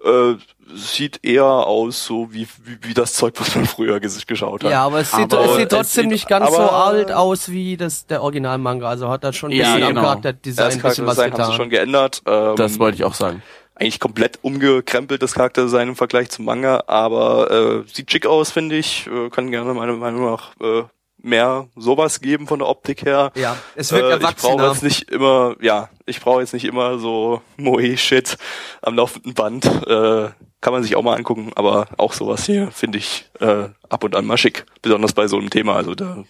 [0.04, 0.34] äh,
[0.76, 4.72] sieht eher aus so wie, wie, wie das Zeug, was man früher ges geschaut hat.
[4.72, 7.50] Ja, aber es sieht, Aber es es sieht trotzdem sieht- nicht ganz so alt aus
[7.50, 8.90] wie das der Originalmanga.
[8.90, 10.00] Also hat da schon ein Ja, bisschen genau.
[10.02, 11.56] am Charakterdesign das ein bisschen was Charakterdesign haben sie getan.
[11.56, 12.22] schon geändert.
[12.26, 13.42] Ähm, Das wollte ich auch sagen.
[13.76, 17.52] Eigentlich komplett umgekrempelt, das Charakterdesign im Vergleich zum Manga, aber
[17.86, 19.08] äh, sieht schick aus, finde ich.
[19.08, 20.84] Äh, kann gerne meiner Meinung nach äh,
[21.18, 23.32] mehr sowas geben von der Optik her.
[23.36, 24.68] Ja, es wirkt Äh, ich brauche erwachsener.
[24.70, 28.38] jetzt nicht immer, ja, ich brauche jetzt nicht immer so Moe-Shit
[28.82, 29.66] am laufenden Band.
[29.66, 30.30] Äh,
[30.62, 34.16] kann man sich auch mal angucken, aber auch sowas hier finde ich äh, ab und
[34.16, 35.76] an mal schick, besonders bei so einem Thema.
[35.76, 36.24] Also da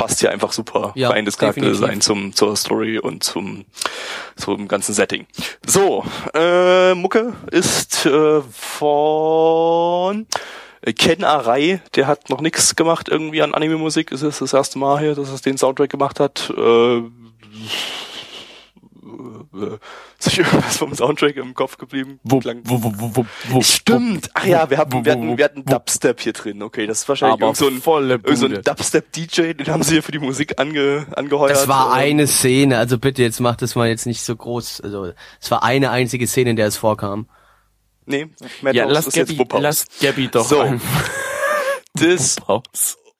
[0.00, 1.36] passt hier einfach super Ja, rein das.
[1.36, 3.66] Charakterdesign zum zur Story und zum
[4.34, 5.26] zum ganzen Setting.
[5.66, 10.26] So, äh, Mucke ist äh, von
[10.96, 14.10] Ken Arai, der hat noch nichts gemacht irgendwie an Anime-Musik.
[14.12, 16.50] Es ist das erste Mal hier, dass er den Soundtrack gemacht hat.
[16.56, 17.02] Äh,
[19.02, 19.78] äh,
[20.18, 22.20] ist euch irgendwas vom Soundtrack im Kopf geblieben?
[22.22, 24.30] Wo, Klang- wo, wo, wo, Stimmt.
[24.34, 26.62] Ach ja, wir hatten, wo- wir hatten, wir hatten Dubstep hier drin.
[26.62, 28.62] Okay, das ist wahrscheinlich irgend so ein, irgend so ein.
[28.62, 31.52] Dubstep-DJ, den haben sie hier für die Musik ange, angeheuert.
[31.52, 34.80] Das war Ähm, eine Szene, also bitte, jetzt macht das mal jetzt nicht so groß.
[34.82, 37.28] Also es war eine einzige Szene, in der es vorkam.
[38.06, 38.28] Nee,
[38.62, 39.62] Madhouse Ja, lass ist jetzt Gabby, Wupperhaus.
[39.62, 40.64] lass Gabby doch So.
[41.94, 42.36] Das.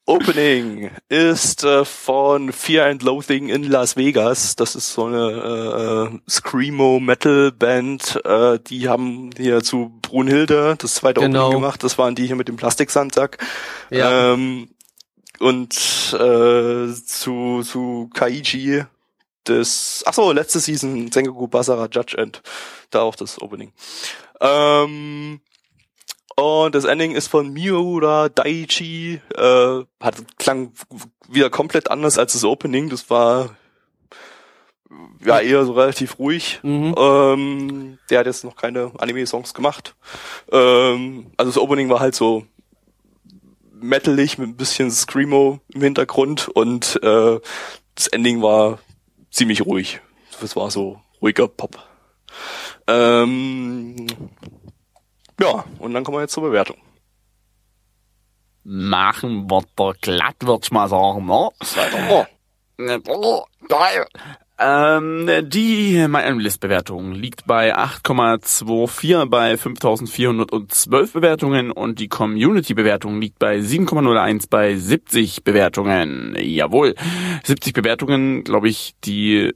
[0.06, 4.56] Opening ist äh, von Fear and Loathing in Las Vegas.
[4.56, 8.20] Das ist so eine äh, Screamo Metal Band.
[8.24, 11.46] Äh, die haben hier zu Brunhilde das zweite Genau.
[11.46, 11.84] Opening gemacht.
[11.84, 13.38] Das waren die hier mit dem Plastiksandsack.
[13.90, 14.32] Ja.
[14.32, 14.70] Ähm,
[15.38, 15.74] und
[16.12, 18.84] äh, zu zu Kaiji
[19.46, 22.42] des, ach so, letzte Season Sengoku Basara Judge End.
[22.90, 23.72] Da auch das Opening.
[24.40, 25.40] Ähm,
[26.40, 29.20] und das Ending ist von Miura Daiichi.
[29.36, 30.72] Äh, hat, klang
[31.28, 32.88] wieder komplett anders als das Opening.
[32.88, 33.56] Das war
[35.24, 36.60] ja eher so relativ ruhig.
[36.62, 36.94] Mhm.
[36.96, 39.94] Ähm, der hat jetzt noch keine Anime-Songs gemacht.
[40.50, 42.46] Ähm, also das Opening war halt so
[43.72, 47.40] metalig mit ein bisschen Screamo im Hintergrund und äh,
[47.94, 48.78] das Ending war
[49.30, 50.00] ziemlich ruhig.
[50.40, 51.78] Das war so ruhiger Pop.
[52.86, 54.06] Ähm,
[55.40, 56.76] ja, und dann kommen wir jetzt zur Bewertung.
[58.62, 61.48] Machen wir doch glatt, würd ich mal sagen, ne?
[63.68, 64.06] Geil.
[64.62, 74.48] Ähm, die MyAnalyst-Bewertung liegt bei 8,24 bei 5412 Bewertungen und die Community-Bewertung liegt bei 7,01
[74.50, 76.36] bei 70 Bewertungen.
[76.38, 76.94] Jawohl,
[77.44, 79.54] 70 Bewertungen, glaube ich, die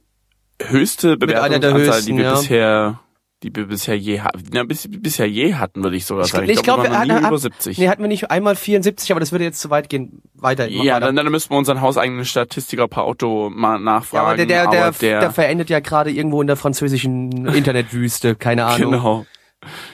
[0.59, 2.33] höchste Bewertungsanzahl, höchsten, die wir ja.
[2.33, 2.99] bisher
[3.45, 4.55] die wir bisher je hatten.
[4.55, 6.49] Ja, bis, bisher je hatten, würde ich sogar Ich, sagen.
[6.49, 7.77] ich glaube, wir wir hatten, über hat, 70.
[7.77, 10.23] nee, hatten wir nicht einmal 74, aber das würde jetzt zu weit gehen.
[10.33, 10.67] Weiter.
[10.67, 11.05] Ja, weiter.
[11.07, 14.25] dann, dann müssten wir unseren hauseigenen Statistiker per Auto mal ja, nachfragen.
[14.25, 18.65] aber der, der, der, aber der, verendet ja gerade irgendwo in der französischen Internetwüste, keine
[18.65, 18.91] Ahnung.
[18.91, 19.25] Genau.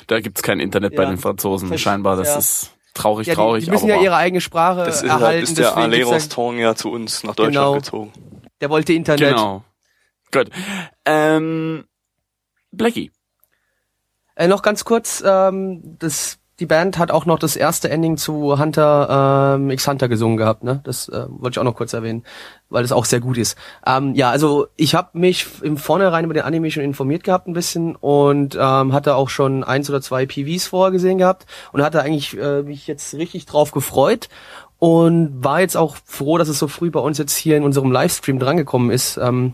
[0.07, 1.09] Da gibt's kein Internet bei Ja.
[1.09, 1.69] den Franzosen.
[1.69, 2.37] Versch- Scheinbar, das ja.
[2.37, 3.65] ist traurig, Ja, die, traurig.
[3.65, 5.25] die müssen aber ja ihre eigene Sprache das ist, erhalten.
[5.25, 7.73] halt, ist der ja- Rostand ja zu uns nach Deutschland Genau.
[7.75, 8.11] gezogen.
[8.61, 9.29] der wollte Internet.
[9.29, 9.63] Genau.
[10.31, 10.49] Gut.
[11.05, 11.83] Ähm,
[12.71, 13.11] Blackie.
[14.35, 18.57] Äh, noch ganz kurz, ähm, das, die Band hat auch noch das erste Ending zu
[18.59, 20.81] Hunter ähm, x Hunter gesungen gehabt, ne?
[20.83, 22.23] Das äh, wollte ich auch noch kurz erwähnen,
[22.69, 23.57] weil das auch sehr gut ist.
[23.85, 27.53] Ähm, ja, also ich habe mich im Vornherein über den Anime schon informiert gehabt ein
[27.53, 32.01] bisschen und ähm, hatte auch schon eins oder zwei PVs vorher gesehen gehabt und hatte
[32.01, 34.29] eigentlich äh, mich jetzt richtig drauf gefreut
[34.81, 37.91] und war jetzt auch froh, dass es so früh bei uns jetzt hier in unserem
[37.91, 39.17] Livestream drangekommen ist.
[39.17, 39.53] Ähm,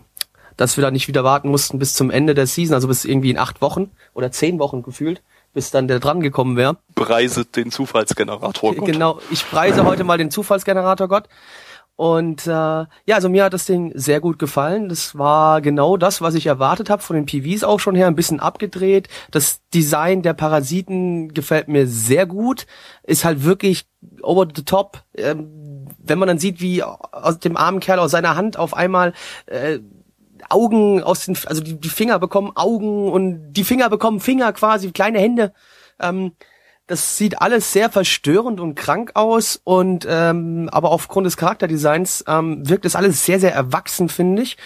[0.58, 3.30] dass wir da nicht wieder warten mussten bis zum Ende der Season, also bis irgendwie
[3.30, 5.22] in acht Wochen oder zehn Wochen gefühlt,
[5.54, 6.76] bis dann der dran gekommen wäre.
[6.94, 8.74] Preiset den Zufallsgenerator.
[8.74, 8.86] Gott.
[8.86, 11.28] Genau, ich preise heute mal den Zufallsgenerator Gott.
[11.94, 14.88] Und äh, ja, also mir hat das Ding sehr gut gefallen.
[14.88, 18.14] Das war genau das, was ich erwartet habe, von den PVs auch schon her, ein
[18.14, 19.08] bisschen abgedreht.
[19.32, 22.66] Das Design der Parasiten gefällt mir sehr gut.
[23.02, 23.86] Ist halt wirklich
[24.22, 25.02] over the top.
[25.16, 29.12] Ähm, wenn man dann sieht, wie aus dem armen Kerl aus seiner Hand auf einmal
[29.46, 29.80] äh,
[30.48, 34.90] Augen aus den, also die, die Finger bekommen Augen und die Finger bekommen Finger quasi,
[34.92, 35.52] kleine Hände.
[36.00, 36.32] Ähm,
[36.86, 42.66] das sieht alles sehr verstörend und krank aus und ähm, aber aufgrund des Charakterdesigns ähm,
[42.66, 44.56] wirkt es alles sehr, sehr erwachsen, finde ich.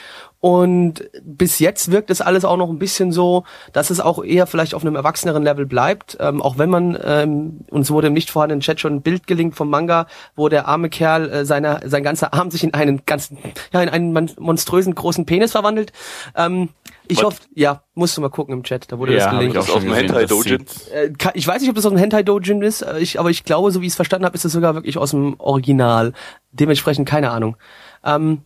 [0.44, 4.48] Und bis jetzt wirkt es alles auch noch ein bisschen so, dass es auch eher
[4.48, 6.16] vielleicht auf einem erwachseneren Level bleibt.
[6.18, 9.56] Ähm, auch wenn man, ähm, uns wurde im nicht vorhandenen Chat schon ein Bild gelinkt
[9.56, 13.38] vom Manga, wo der arme Kerl äh, seine, sein ganzer Arm sich in einen ganzen,
[13.72, 15.92] ja, in einen mon- monströsen großen Penis verwandelt.
[16.34, 16.70] Ähm,
[17.06, 19.54] ich hoffe, ja, musst du mal gucken im Chat, da wurde Ja, das hab gelinkt.
[19.54, 20.64] ich auch Das aus dem Hentai Dojin.
[20.92, 23.44] Äh, ich weiß nicht, ob das aus dem Hentai Dojin ist, äh, ich, aber ich
[23.44, 26.14] glaube, so wie ich es verstanden habe, ist es sogar wirklich aus dem Original.
[26.50, 27.56] Dementsprechend keine Ahnung.
[28.04, 28.42] Ähm,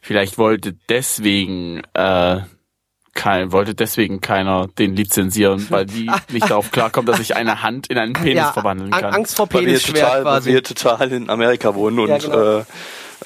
[0.00, 2.40] Vielleicht wollte deswegen äh,
[3.14, 7.88] kein, wollte deswegen keiner den lizenzieren, weil die nicht darauf klarkommt, dass ich eine Hand
[7.88, 9.14] in einen Penis ja, verwandeln An- kann.
[9.14, 10.52] Angst vor Weil wir, Penisschwert total, weil quasi.
[10.52, 12.58] wir total in Amerika wohnen und Ja, genau.
[12.60, 12.64] äh,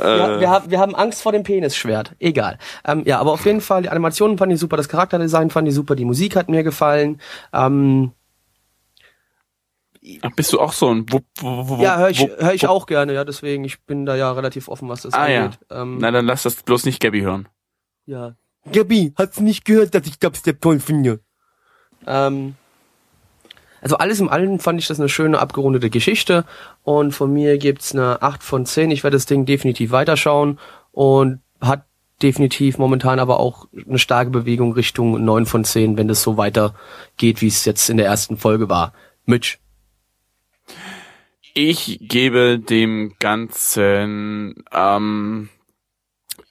[0.01, 2.13] Ja, äh, wir, haben, wir haben Angst vor dem Penisschwert.
[2.19, 2.59] Egal.
[2.85, 5.75] Ähm, ja, aber auf jeden Fall, die Animationen fand ich super, das Charakterdesign fand ich
[5.75, 7.21] super, die Musik hat mir gefallen.
[7.53, 8.11] Ähm,
[10.23, 12.67] Ach, bist du auch so ein Wupp, Wupp, Wupp, ja, höre ich, Wupp, hör ich
[12.67, 15.45] auch gerne, ja, deswegen, ich bin da ja relativ offen, was das Ah ja.
[15.45, 15.59] angeht.
[15.71, 17.49] Ähm, Na, dann lass das bloß nicht Gabby hören.
[18.07, 18.37] Ja.
[18.71, 21.21] Gabi, hast du nicht gehört, dass ich Dubstep toll finde?
[22.07, 22.55] Ähm,
[23.81, 26.45] also alles im Allen fand ich das eine schöne, abgerundete Geschichte.
[26.83, 28.91] Und von mir gibt's eine 8 von 10.
[28.91, 30.59] Ich werde das Ding definitiv weiterschauen.
[30.93, 31.85] Und hat
[32.23, 37.43] definitiv momentan aber auch eine starke Bewegung Richtung 9 von 10, wenn das so weitergeht,
[37.43, 38.95] wie es jetzt in der ersten Folge war.
[39.27, 39.59] Mitch.
[41.55, 45.49] Ich gebe dem Ganzen, ähm,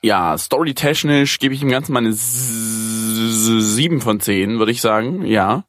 [0.01, 5.25] ja, storytechnisch gebe ich dem Ganzen mal eine S- sieben von zehn, würde ich sagen.
[5.25, 5.65] Ja.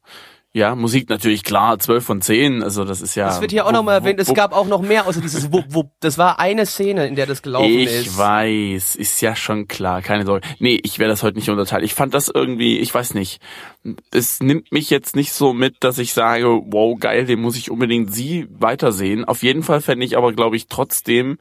[0.57, 2.63] Ja, Musik natürlich klar, zwölf von zehn.
[2.63, 3.27] Also das ist ja.
[3.27, 4.21] Das wird hier auch nochmal erwähnt.
[4.21, 5.91] Es gab auch noch mehr außer dieses Wupp, Wupp.
[5.99, 8.17] Das war eine Szene, in der das gelaufen Ich ist.
[8.17, 10.47] weiß, ist ja schon klar, keine Sorge.
[10.61, 11.85] Nee, ich werde das heute nicht unterteilen.
[11.85, 13.41] Ich fand das irgendwie, ich weiß nicht.
[14.13, 17.73] Es nimmt mich jetzt nicht so mit, dass ich sage, wow, geil, den muss ich
[17.73, 19.25] unbedingt sie weitersehen.
[19.25, 21.39] Auf jeden Fall fände ich aber, glaube ich, trotzdem,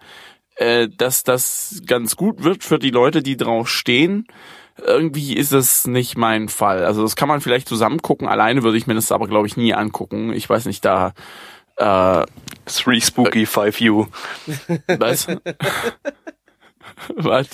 [0.55, 4.25] äh, dass das ganz gut wird für die Leute, die drauf stehen.
[4.77, 6.83] Irgendwie ist es nicht mein Fall.
[6.85, 8.27] Also das kann man vielleicht zusammen gucken.
[8.27, 10.33] Alleine würde ich mir das aber, glaube ich, nie angucken.
[10.33, 11.13] Ich weiß nicht, da
[11.77, 12.25] äh,
[12.65, 14.07] Three Spooky Five You.
[14.87, 15.27] was?
[17.15, 17.47] Was?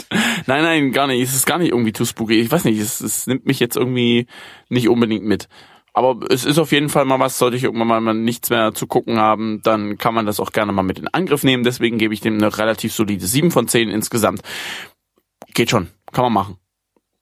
[0.47, 1.21] Nein, nein, gar nicht.
[1.21, 2.39] Es ist gar nicht irgendwie too spooky.
[2.39, 4.27] Ich weiß nicht, es, es nimmt mich jetzt irgendwie
[4.69, 5.47] nicht unbedingt mit.
[5.93, 8.85] Aber es ist auf jeden Fall mal was, sollte ich irgendwann mal nichts mehr zu
[8.85, 11.63] gucken haben, dann kann man das auch gerne mal mit in Angriff nehmen.
[11.63, 14.41] Deswegen gebe ich dem eine relativ solide 7 von 10 insgesamt.
[15.53, 15.89] Geht schon.
[16.11, 16.57] Kann man machen.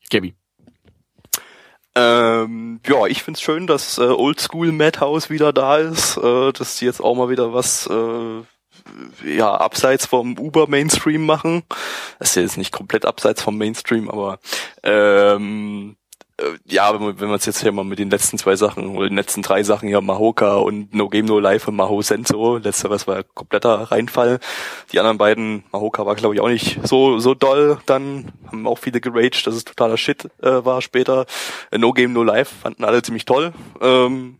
[0.09, 0.35] Gabi.
[1.95, 6.85] Ähm, ja, ich find's schön, dass äh, Oldschool Madhouse wieder da ist, äh, dass die
[6.85, 8.43] jetzt auch mal wieder was äh,
[9.25, 11.63] ja abseits vom Uber Mainstream machen.
[12.19, 14.39] Das ist jetzt nicht komplett abseits vom Mainstream, aber
[14.83, 16.06] ähm, äh,
[16.65, 19.08] ja, wenn man wenn man es jetzt hier mal mit den letzten zwei Sachen oder
[19.10, 23.08] den letzten drei Sachen hier Mahoka und No Game No Life und Maho Senso, letzteres
[23.08, 24.39] war kompletter Reinfall.
[24.91, 28.78] Die anderen beiden, Mahoka war glaube ich auch nicht so so doll, dann haben auch
[28.78, 31.26] viele geraged, dass es totaler Shit äh, war später.
[31.71, 33.54] Äh, no Game No Life fanden alle ziemlich toll.
[33.82, 34.38] Ähm,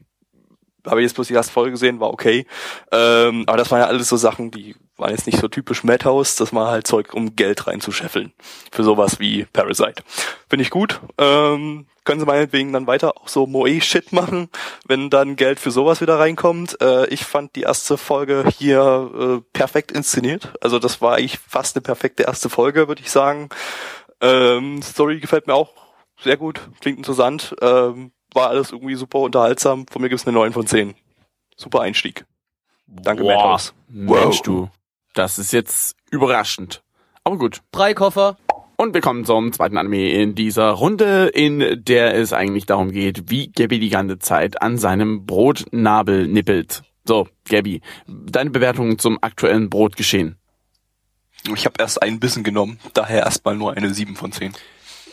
[0.86, 2.46] habe ich jetzt bloß die erste Folge gesehen, war okay.
[2.92, 6.36] Ähm, aber das waren ja alles so Sachen, die waren jetzt nicht so typisch Madhouse,
[6.36, 8.34] das war halt Zeug, um Geld reinzuscheffeln.
[8.72, 10.04] Für sowas wie Parasite.
[10.50, 11.00] Finde ich gut.
[11.18, 14.50] Ähm, können sie meinetwegen dann weiter auch so Moe-Shit machen,
[14.88, 16.82] wenn dann Geld für sowas wieder reinkommt.
[16.82, 20.54] Äh, ich fand die erste Folge hier äh, perfekt inszeniert.
[20.62, 23.50] Also das war eigentlich fast eine perfekte erste Folge, würde ich sagen.
[24.22, 25.74] Ähm, Story gefällt mir auch
[26.20, 27.56] sehr gut, klingt interessant.
[27.62, 29.86] Ähm, war alles irgendwie super unterhaltsam.
[29.88, 30.96] Von mir gibt's eine 9 von 10.
[31.56, 32.26] Super Einstieg.
[32.88, 33.74] Danke, Boah, Madhouse.
[33.88, 34.70] Mensch, du.
[35.18, 36.84] Das ist jetzt überraschend.
[37.24, 37.62] Aber gut.
[37.72, 38.38] Drei Koffer.
[38.76, 43.32] Und wir kommen zum zweiten Anime in dieser Runde, in der es eigentlich darum geht,
[43.32, 46.84] wie Gabby die ganze Zeit an seinem Brotnabel nippelt.
[47.04, 50.38] So, Gabby, deine Bewertung zum aktuellen Brotgeschehen.
[51.56, 54.54] Ich habe erst einen Bissen genommen, daher erstmal nur eine 7 von 10.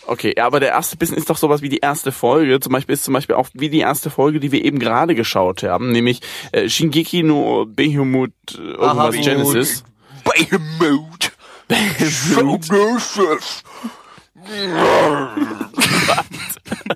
[0.06, 2.60] Okay, ja, aber der erste Bissen ist doch sowas wie die erste Folge.
[2.60, 5.62] Zum Beispiel ist zum Beispiel auch wie die erste Folge, die wir eben gerade geschaut
[5.62, 6.20] haben, nämlich
[6.52, 9.24] äh, Shingeki no Behemoth irgendwas Bahamut.
[9.24, 9.84] Genesis.
[10.24, 11.32] Behemoth.
[12.00, 13.62] So delicious.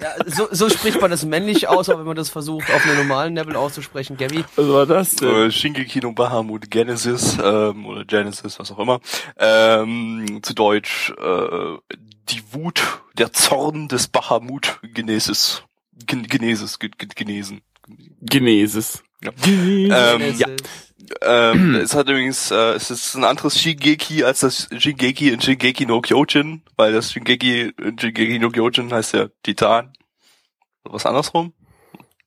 [0.00, 2.98] Ja, so, so spricht man das männlich aus, aber wenn man das versucht, auf einem
[2.98, 4.44] normalen Level auszusprechen, Gabby.
[4.56, 5.28] Was war das denn?
[5.28, 9.00] Äh, Shingeki no Bahamut Genesis ähm, oder Genesis, was auch immer.
[9.38, 11.76] Ähm, zu Deutsch äh,
[12.28, 12.82] die Wut,
[13.16, 15.62] der Zorn des Bahamut Genesis.
[16.06, 17.62] Gen Genesis, ge ge genesen.
[18.20, 19.02] Genesis.
[19.22, 19.32] Ja.
[19.46, 20.46] Ähm, Es ja.
[21.22, 25.86] Ähm, es hat übrigens, äh, es ist ein anderes Shingeki als das Shingeki in Shingeki
[25.86, 29.92] no Kyojin, weil das Shingeki in Shingeki no Kyojin heißt ja Titan.
[30.84, 31.52] Was andersrum?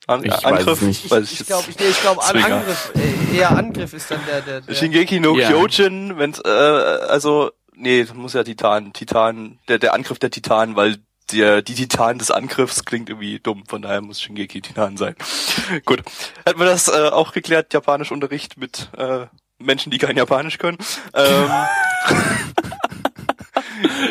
[0.08, 1.12] An Ich weiß es nicht.
[1.12, 2.52] Weiß ich Ich glaube, ich, nee, ich glaube, Ist An.
[2.54, 5.50] Angriff, äh, eher Angriff ist dann der, der, der Shingeki no Ja.
[5.50, 10.76] Kyojin, wenn äh, also nee, das muss ja Titan, Titan, der der Angriff der Titanen,
[10.76, 10.98] weil
[11.32, 15.16] der die Titan des Angriffs klingt irgendwie dumm, von daher muss Shingeki Titan sein.
[15.86, 16.04] Gut,
[16.46, 19.26] hätten wir das äh, auch geklärt, Japanischunterricht mit äh,
[19.60, 20.78] Menschen, die kein Japanisch können.
[21.14, 21.50] Ähm,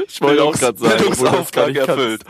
[0.09, 1.89] Ich wollte auch gerade sagen, das gar Bildungsauftrag nicht kannst.
[1.91, 2.23] erfüllt.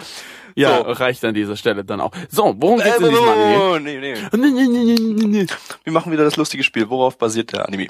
[0.54, 0.90] Ja, So.
[0.92, 2.12] reicht an dieser Stelle dann auch.
[2.28, 3.62] So, worum geht's Äh, in diesem Anime?
[3.62, 5.46] oh, nee, nee.
[5.84, 6.90] Wir machen wieder das lustige Spiel.
[6.90, 7.88] Worauf basiert der Anime?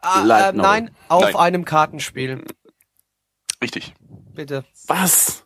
[0.00, 1.36] Ah, äh, nein, auf Nein.
[1.36, 2.44] einem Kartenspiel.
[3.62, 3.94] Richtig.
[4.34, 4.64] Bitte.
[4.86, 5.43] Was?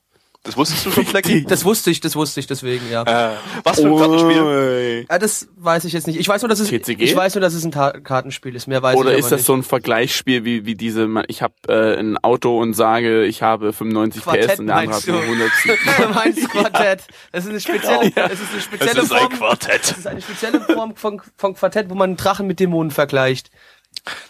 [0.48, 1.44] Das wusstest du schon, Flecki?
[1.44, 3.02] Das wusste ich, das wusste ich, deswegen, ja.
[3.02, 4.42] Äh, was für ein Kartenspiel?
[4.42, 5.06] Ui.
[5.10, 6.18] Ah, das weiß ich jetzt nicht.
[6.18, 7.02] Ich weiß nur, dass es TCG?
[7.02, 8.66] ich weiß nur, dass es ein Ta Kartenspiel ist.
[8.66, 9.46] Mehr weiß Oder ich ist aber das nicht.
[9.46, 13.74] so ein Vergleichsspiel wie, wie diese, ich habe äh, ein Auto und sage, ich habe
[13.74, 15.74] 95 PS Quartett und der andere hat meinst nur du?
[16.06, 16.14] 100.
[16.14, 17.00] Meinst Quartett.
[17.30, 19.28] Das ist eine spezielle, das ist eine spezielle Form.
[19.28, 19.90] Quartett.
[19.90, 23.50] Das ist eine spezielle Form von, von Quartett, wo man Drachen mit Dämonen vergleicht.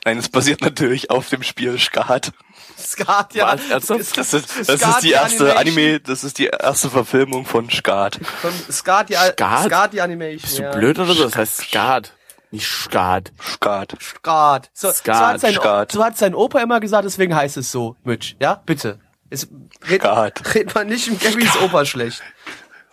[0.05, 2.33] Nein, es basiert natürlich auf dem Spiel Skat.
[2.77, 3.53] Skat, ja.
[3.53, 3.71] Was?
[3.71, 4.17] Ernsthaft?
[4.19, 5.57] Das ist, das Skat, ist die erste.
[5.57, 8.19] Anime, das ist die erste Verfilmung von Skat.
[8.41, 9.65] Von Skat, die, Skat?
[9.65, 10.41] Skat, die Animation.
[10.43, 10.71] Bist du ja.
[10.73, 11.25] blöd oder so?
[11.25, 12.13] Das heißt Skat.
[12.51, 13.33] Nicht Skat.
[13.43, 13.95] Skat.
[14.01, 14.71] Skat.
[14.73, 15.93] So, Skat, so, hat sein, Skat.
[15.93, 18.37] so hat sein Opa immer gesagt, deswegen heißt es so, Mitch.
[18.41, 18.99] Ja, bitte.
[19.31, 19.47] Es,
[19.89, 20.55] red, Skat.
[20.55, 22.23] red man nicht im Gabbys Opa schlecht.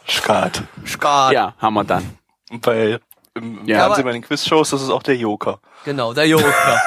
[0.08, 0.62] Skat.
[0.86, 1.32] Skat.
[1.34, 2.18] Ja, haben wir dann.
[2.62, 3.00] Bei
[3.34, 5.60] im, im Ja, Fernsehen aber- bei den Quizshows, das ist auch der Joker.
[5.86, 6.82] Genau, der Joker.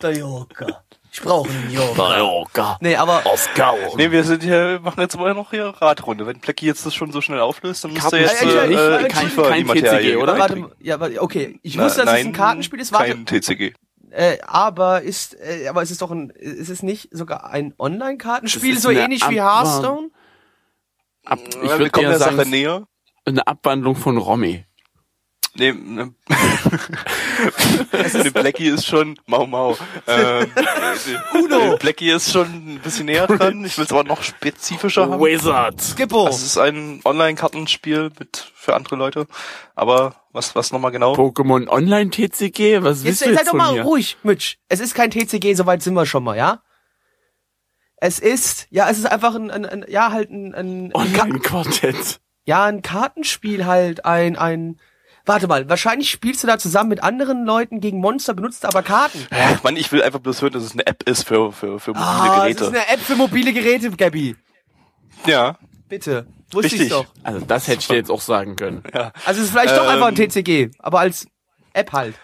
[0.00, 0.82] der Joker.
[1.14, 2.18] Ich brauche einen Joker.
[2.18, 2.76] Joker.
[2.80, 3.22] Nee, aber
[3.96, 6.26] Nee, wir sind hier, wir machen jetzt mal noch hier Radrunde.
[6.26, 9.06] Wenn Plecki jetzt das schon so schnell auflöst, dann muss Kappen- er jetzt ich- äh,
[9.06, 10.36] ich- tiefer kein in die Materie TCG, oder?
[10.36, 11.60] warte, mal, ja, warte, okay.
[11.62, 12.92] Ich Na, wusste, dass es nein, ein Kartenspiel ist.
[12.92, 13.74] Warte, Kein TCG.
[14.10, 18.76] äh, aber ist, äh, aber es ist doch ein, ist es nicht sogar ein Online-Kartenspiel,
[18.80, 20.10] so ähnlich wie Abwand- Hearthstone?
[21.26, 22.88] Ab, ich wir würde kommen eher der Sache näher.
[23.24, 24.64] eine Abwandlung von Romy.
[25.56, 26.12] Nee, ne.
[27.92, 29.76] Der Blackie ist schon Mau Mau.
[30.06, 30.50] Ähm,
[31.34, 31.76] Uno.
[31.76, 33.64] Blackie ist schon ein bisschen näher dran.
[33.64, 35.22] Ich will es aber noch spezifischer haben.
[35.22, 35.80] Wizard.
[35.80, 36.26] Skippo.
[36.28, 39.26] Es ist ein Online-Kartenspiel mit für andere Leute.
[39.74, 41.14] Aber was was nochmal genau?
[41.14, 42.82] Pokémon Online TCG?
[42.82, 43.82] Was Jetzt willst du seid jetzt doch von mal mir?
[43.82, 44.56] ruhig, Mitch.
[44.68, 46.62] Es ist kein TCG, soweit sind wir schon mal, ja?
[47.96, 52.20] Es ist, ja, es ist einfach ein, ein, ein ja, halt ein, ein, Ka- Online-Quartett.
[52.44, 54.78] ja, ein Kartenspiel halt, ein, ein,
[55.26, 59.26] warte mal, wahrscheinlich spielst du da zusammen mit anderen Leuten gegen Monster, benutzt aber Karten.
[59.30, 61.90] Ach, Mann, ich will einfach bloß hören, dass es eine App ist für, für, für
[61.92, 62.64] mobile Ah, es Geräte.
[62.64, 64.36] ist eine App für mobile Geräte, Gabby.
[65.26, 65.56] ja,
[65.88, 66.26] Bitte.
[66.50, 66.80] Wusste Richtig.
[66.82, 67.06] ich doch.
[67.22, 68.82] Also das hätte ich dir jetzt auch sagen können.
[68.94, 69.12] ja.
[69.24, 71.26] Also es ist vielleicht doch Ähm, einfach ein TCG, aber als
[71.72, 72.14] App halt.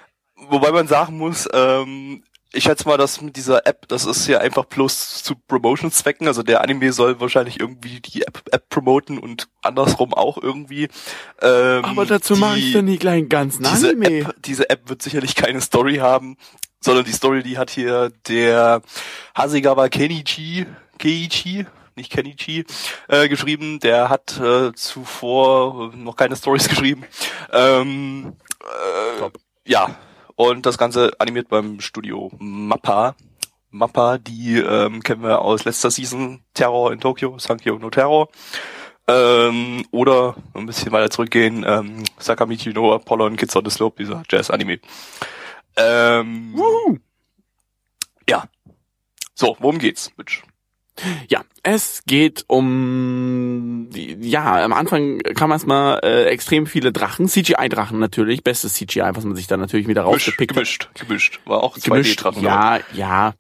[0.49, 4.39] Wobei man sagen muss, ähm, ich schätze mal, dass mit dieser App, das ist ja
[4.39, 6.27] einfach bloß zu Promotion-Zwecken.
[6.27, 10.89] Also der Anime soll wahrscheinlich irgendwie die App, App promoten und andersrum auch irgendwie.
[11.41, 14.21] Ähm, Aber dazu mache ich die- dann nie gleich einen ganzen diese Anime.
[14.21, 16.37] App, diese App wird sicherlich keine Story haben,
[16.81, 18.83] sondern die Story, die hat hier der
[19.37, 20.67] Hasegawa Kenichi,
[20.99, 22.65] Keiichi, nicht Kenichi,
[23.09, 23.79] äh, geschrieben.
[23.81, 27.05] Der hat äh, zuvor noch keine Stories geschrieben.
[27.53, 29.39] Ähm, äh, Top.
[29.67, 29.95] ja,
[30.41, 33.15] und das Ganze animiert beim Studio Mappa.
[33.69, 38.31] Mappa, die ähm, kennen wir aus letzter Season Terror in Tokio, Sankyo no Terror.
[39.07, 44.03] Ähm, oder ein bisschen weiter zurückgehen, ähm, Sakamichi no Apollo und Kids on the Slope,
[44.03, 44.79] dieser Jazz-Anime.
[45.77, 46.97] Ähm, Wuhu.
[48.27, 48.45] ja.
[49.35, 50.43] So, worum geht's, Mitch?
[51.29, 53.89] Ja, es geht um
[54.21, 59.37] ja, am Anfang kam erstmal äh, extrem viele Drachen, CGI-Drachen natürlich, bestes CGI, was man
[59.37, 60.57] sich da natürlich wieder Gemischt, rausgepickt hat.
[60.57, 61.41] gemischt, gemischt.
[61.47, 62.43] War auch Gemischt, 2D-Drachen.
[62.43, 63.35] ja, ja.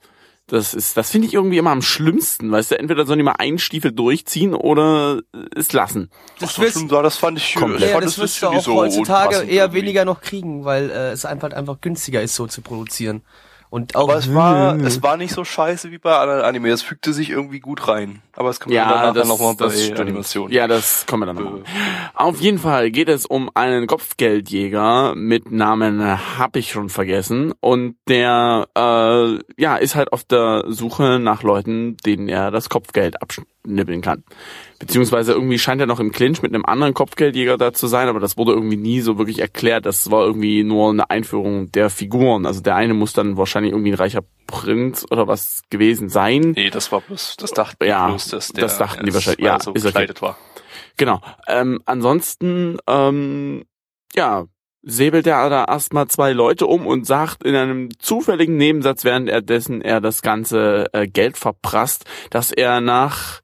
[0.46, 3.36] Das ist, das finde ich irgendwie immer am schlimmsten, weißt du, entweder sollen die mal
[3.38, 5.20] einen Stiefel durchziehen oder
[5.54, 6.10] es lassen.
[6.40, 7.82] Das, wirst- schon, das fand ich Komplett.
[7.82, 9.82] ich Ja, fand, das wirst du auch sowieso heutzutage eher irgendwie.
[9.82, 13.22] weniger noch kriegen, weil äh, es einfach einfach günstiger ist, so zu produzieren.
[13.70, 16.70] Und auch Aber es war, es war nicht so scheiße wie bei anderen Anime.
[16.70, 18.20] Es fügte sich irgendwie gut rein.
[18.40, 20.00] Aber das kann man dann Ja, nachher das, nochmal bei stimmt.
[20.00, 20.50] Animationen.
[20.50, 21.59] Ja, das kommen wir dann noch.
[21.59, 21.62] Äh,
[22.14, 26.00] Auf jeden Fall geht es um einen Kopfgeldjäger mit Namen
[26.38, 31.98] hab ich schon vergessen und der äh, ja ist halt auf der Suche nach Leuten,
[32.07, 34.24] denen er das Kopfgeld abschnibbeln kann.
[34.79, 38.20] Beziehungsweise irgendwie scheint er noch im Clinch mit einem anderen Kopfgeldjäger da zu sein, aber
[38.20, 39.85] das wurde irgendwie nie so wirklich erklärt.
[39.85, 42.46] Das war irgendwie nur eine Einführung der Figuren.
[42.46, 46.53] Also der eine muss dann wahrscheinlich irgendwie ein reicher Prinz oder was gewesen sein.
[46.57, 49.44] Nee, das war bloß, das dachten Ja, bloß, dass der das dachten die wahrscheinlich.
[49.44, 49.92] Ja, so ist okay.
[49.92, 50.38] gekleidet war.
[50.96, 51.20] Genau.
[51.46, 53.64] Ähm, ansonsten, ähm,
[54.14, 54.44] ja,
[54.82, 59.42] säbelt er da erstmal zwei Leute um und sagt in einem zufälligen Nebensatz, während er
[59.42, 63.40] dessen er das ganze äh, Geld verprasst, dass er nach,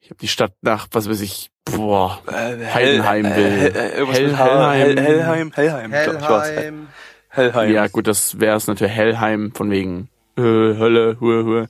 [0.00, 3.72] ich habe die Stadt nach, was weiß ich, boah, Heidenheim will.
[3.74, 5.04] Äh, irgendwas Hell- mit H- Hell, Hellheim.
[5.04, 6.48] Hellheim, Hellheim, glaub ich war's.
[6.50, 6.88] Hellheim.
[7.28, 7.72] Hellheim.
[7.72, 11.68] ja gut, das wäre es natürlich Hellheim von wegen äh, Hölle, Hue, Hue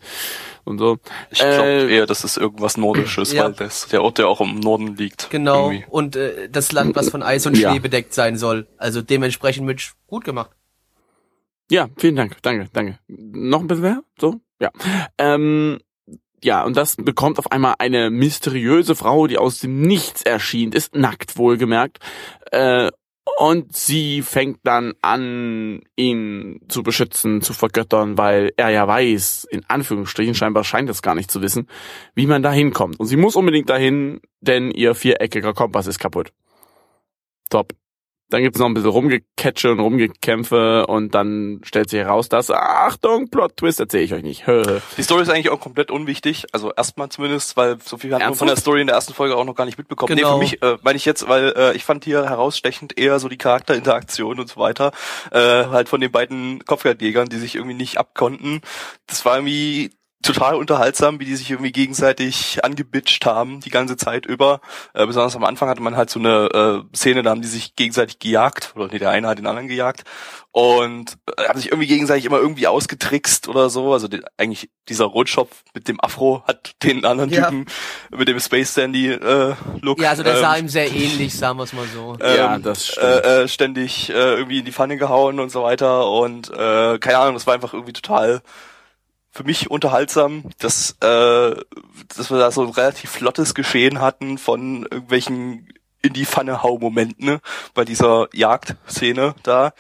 [0.65, 0.99] und so.
[1.31, 3.45] Ich glaube Äh, eher, dass es irgendwas Nordisches, Ja.
[3.45, 5.31] weil das der Ort, der auch im Norden liegt.
[5.31, 5.71] Genau.
[5.71, 5.87] Irgendwie.
[5.91, 7.71] Und äh, das Land, was von Eis und Ja.
[7.71, 8.67] Schnee bedeckt sein soll.
[8.79, 10.51] Also dementsprechend mit gut gemacht.
[11.71, 12.99] Ja, vielen Dank, danke, danke.
[13.09, 14.03] Noch ein bisschen mehr?
[14.21, 14.41] So?
[14.61, 14.71] Ja.
[15.19, 15.79] Ähm,
[16.43, 20.95] ja, und das bekommt auf einmal eine mysteriöse Frau, die aus dem Nichts erschien, ist
[20.95, 21.99] nackt wohlgemerkt.
[22.51, 22.91] Äh,
[23.39, 29.65] und sie fängt dann an, ihn zu beschützen, zu vergöttern, weil er ja weiß, in
[29.69, 31.69] Anführungsstrichen, scheinbar scheint es gar nicht zu wissen,
[32.15, 32.99] wie man da hinkommt.
[33.01, 36.33] Und sie muss unbedingt dahin, denn ihr viereckiger Kompass ist kaputt.
[37.51, 37.75] Top.
[38.33, 43.29] Dann gibt's noch ein bisschen Rumgecatche und Rumgekämpfe und dann stellt sich heraus, dass, Achtung,
[43.29, 44.45] Plot-Twist erzähle ich euch nicht.
[44.47, 48.35] Die Story ist eigentlich auch komplett unwichtig, also erstmal zumindest, weil so viel hat man
[48.35, 48.57] von der?
[48.57, 50.17] Story in der ersten Folge auch noch gar nicht mitbekommen.
[50.17, 50.39] Genau.
[50.39, 53.29] Nee, für mich äh, meine ich jetzt, weil äh, ich fand hier herausstechend eher so
[53.29, 54.93] die Charakterinteraktion und so weiter,
[55.31, 58.63] äh, halt von den beiden Kopfgeldjägern, die sich irgendwie nicht abkonnten.
[59.07, 59.91] Das war irgendwie
[60.23, 64.61] total unterhaltsam, wie die sich irgendwie gegenseitig angebitscht haben, die ganze Zeit über.
[64.95, 67.77] Äh, besonders am Anfang hatte man halt so eine äh, Szene, da haben die sich
[67.77, 70.05] gegenseitig gejagt, oder nee, der eine hat den anderen gejagt
[70.53, 73.93] und äh, haben sich irgendwie gegenseitig immer irgendwie ausgetrickst oder so.
[73.93, 77.45] Also die, eigentlich dieser Rotschopf mit dem Afro hat den anderen Ja.
[77.45, 77.67] Typen
[78.11, 80.01] mit dem Space Dandy äh, Look.
[80.01, 82.17] Ja, also der sah ähm, ihm sehr ähnlich, sagen wir es mal so.
[82.21, 83.05] Ja, ähm, das stimmt.
[83.07, 87.19] äh, äh, ständig äh, irgendwie in die Pfanne gehauen und so weiter und äh, keine
[87.19, 88.43] Ahnung, das war einfach irgendwie total
[89.33, 91.55] für mich unterhaltsam, dass, äh,
[92.17, 95.73] dass wir da so ein relativ flottes Geschehen hatten von irgendwelchen
[96.05, 97.41] in die Pfanne hau Momenten ne,
[97.75, 99.73] bei dieser Jagdszene da.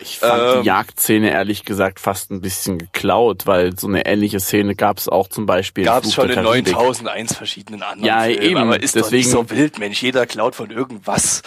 [0.00, 4.40] Ich fand ähm, die Jagdszene ehrlich gesagt fast ein bisschen geklaut, weil so eine ähnliche
[4.40, 6.72] Szene gab es auch zum Beispiel Gab es schon in Karibik.
[6.72, 10.02] 9001 verschiedenen anderen Ja, Filmen, eben, aber ist deswegen- doch nicht so wild, Mensch.
[10.02, 11.42] Jeder klaut von irgendwas.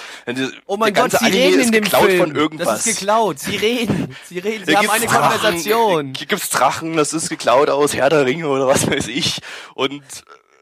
[0.65, 2.19] Oh mein Gott, sie Anime reden ist in dem geklaut Film.
[2.19, 2.67] von irgendwas.
[2.67, 3.39] Das ist geklaut.
[3.39, 4.15] Sie reden.
[4.27, 4.65] Sie reden.
[4.65, 6.13] Sie Da haben eine Drachen, Konversation.
[6.17, 9.39] Hier gibt's Drachen, das ist geklaut aus Herr der Ringe oder was weiß ich.
[9.75, 10.03] Und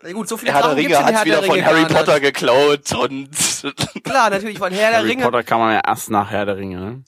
[0.01, 1.85] Na gut, so viele Herr der Drachen Ringe in hat's Herr wieder der von Harry
[1.85, 2.23] Potter nicht.
[2.23, 3.29] geklaut und
[4.03, 5.23] Klar, natürlich von Herr der Harry Ringe.
[5.23, 7.03] Potter kann man ja erst nachher der Ringe, ne?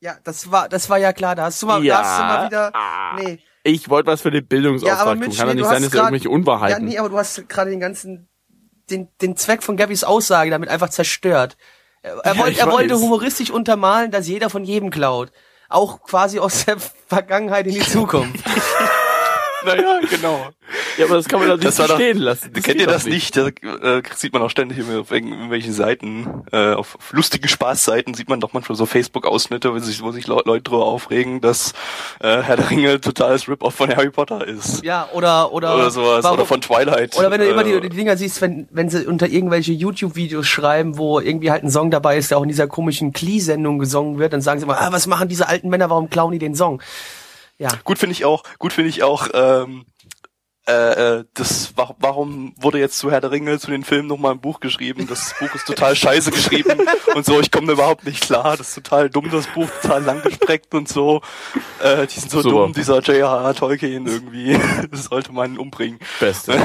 [0.00, 1.34] Ja, das war, das war ja klar.
[1.36, 1.98] Da hast du mal, Ja.
[1.98, 3.16] da hast du mal wieder, Ah.
[3.18, 3.38] nee.
[3.64, 5.18] Ich wollte was für den Bildungsauftrag tun.
[5.20, 6.82] Mitch, Kann doch nee, nicht du sein, dass grad- irgendwelche Unwahrheiten.
[6.88, 8.28] Ja, nee, aber du hast gerade den ganzen,
[8.90, 11.56] den, den Zweck von Gabbys Aussage damit einfach zerstört.
[12.02, 15.30] Er, er, Ja, wollte, ich er wollte humoristisch untermalen, dass jeder von jedem klaut.
[15.68, 18.44] Auch quasi aus der Vergangenheit in die Zukunft.
[19.64, 20.48] Naja, genau.
[20.98, 22.52] Ja, aber das kann man doch nicht Das doch- stehen lassen.
[22.52, 23.36] Kennt geht ihr das nicht?
[23.36, 27.48] Da äh, sieht man auch ständig immer auf irgend- irgendwelchen Seiten, äh, auf, auf lustige
[27.48, 31.40] Spaßseiten sieht man doch manchmal so Facebook-Ausschnitte, wo sich, wo sich Le Leute drüber aufregen,
[31.40, 31.72] dass
[32.20, 34.82] äh, Herr der Ringe totales Rip-Off von Harry Potter ist.
[34.84, 36.24] Ja, oder, oder, Oder sowas.
[36.24, 37.16] warum- Oder von Twilight.
[37.18, 40.46] Oder wenn du immer die, Äh, die Dinger siehst, wenn, wenn sie unter irgendwelche YouTube-Videos
[40.46, 44.18] schreiben, wo irgendwie halt ein Song dabei ist, der auch in dieser komischen Klee-Sendung gesungen
[44.18, 46.54] wird, dann sagen sie immer, ah, was machen diese alten Männer, warum klauen die den
[46.54, 46.80] Song?
[47.58, 47.68] Ja.
[47.84, 49.84] Gut finde ich auch, gut finde ich auch, ähm,
[50.68, 50.72] äh,
[51.18, 54.40] äh, das, wa- warum wurde jetzt zu Herr der Ringe, zu den Filmen nochmal ein
[54.40, 55.08] Buch geschrieben?
[55.08, 56.78] Das Buch ist total scheiße geschrieben
[57.16, 58.56] und so, ich komme da überhaupt nicht klar.
[58.56, 61.20] Das ist total dumm, das Buch, total lang gestreckt und so.
[61.82, 62.54] Äh, die sind so Super.
[62.58, 63.54] dumm, dieser J.R.R.
[63.54, 64.56] Tolkien irgendwie.
[64.90, 65.98] Das sollte man umbringen.
[66.20, 66.52] Beste.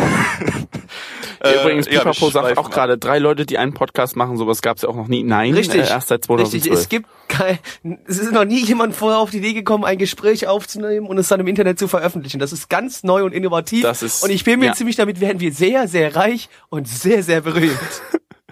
[1.50, 4.84] Äh, Übrigens, Pipapo sagt auch gerade, drei Leute, die einen Podcast machen, sowas gab es
[4.84, 5.24] ja auch noch nie.
[5.24, 5.82] Nein, Richtig.
[5.82, 6.54] Äh, erst seit 2012.
[6.54, 6.72] Richtig.
[6.74, 7.60] Es gibt kein,
[8.06, 11.28] es ist noch nie jemand vorher auf die Idee gekommen, ein Gespräch aufzunehmen und es
[11.28, 12.40] dann im Internet zu veröffentlichen.
[12.40, 13.84] Das ist ganz neu und innovativ.
[13.84, 14.74] Das ist- und ich bin mir ja.
[14.74, 17.78] ziemlich damit, werden wir sehr, sehr reich und sehr, sehr berühmt.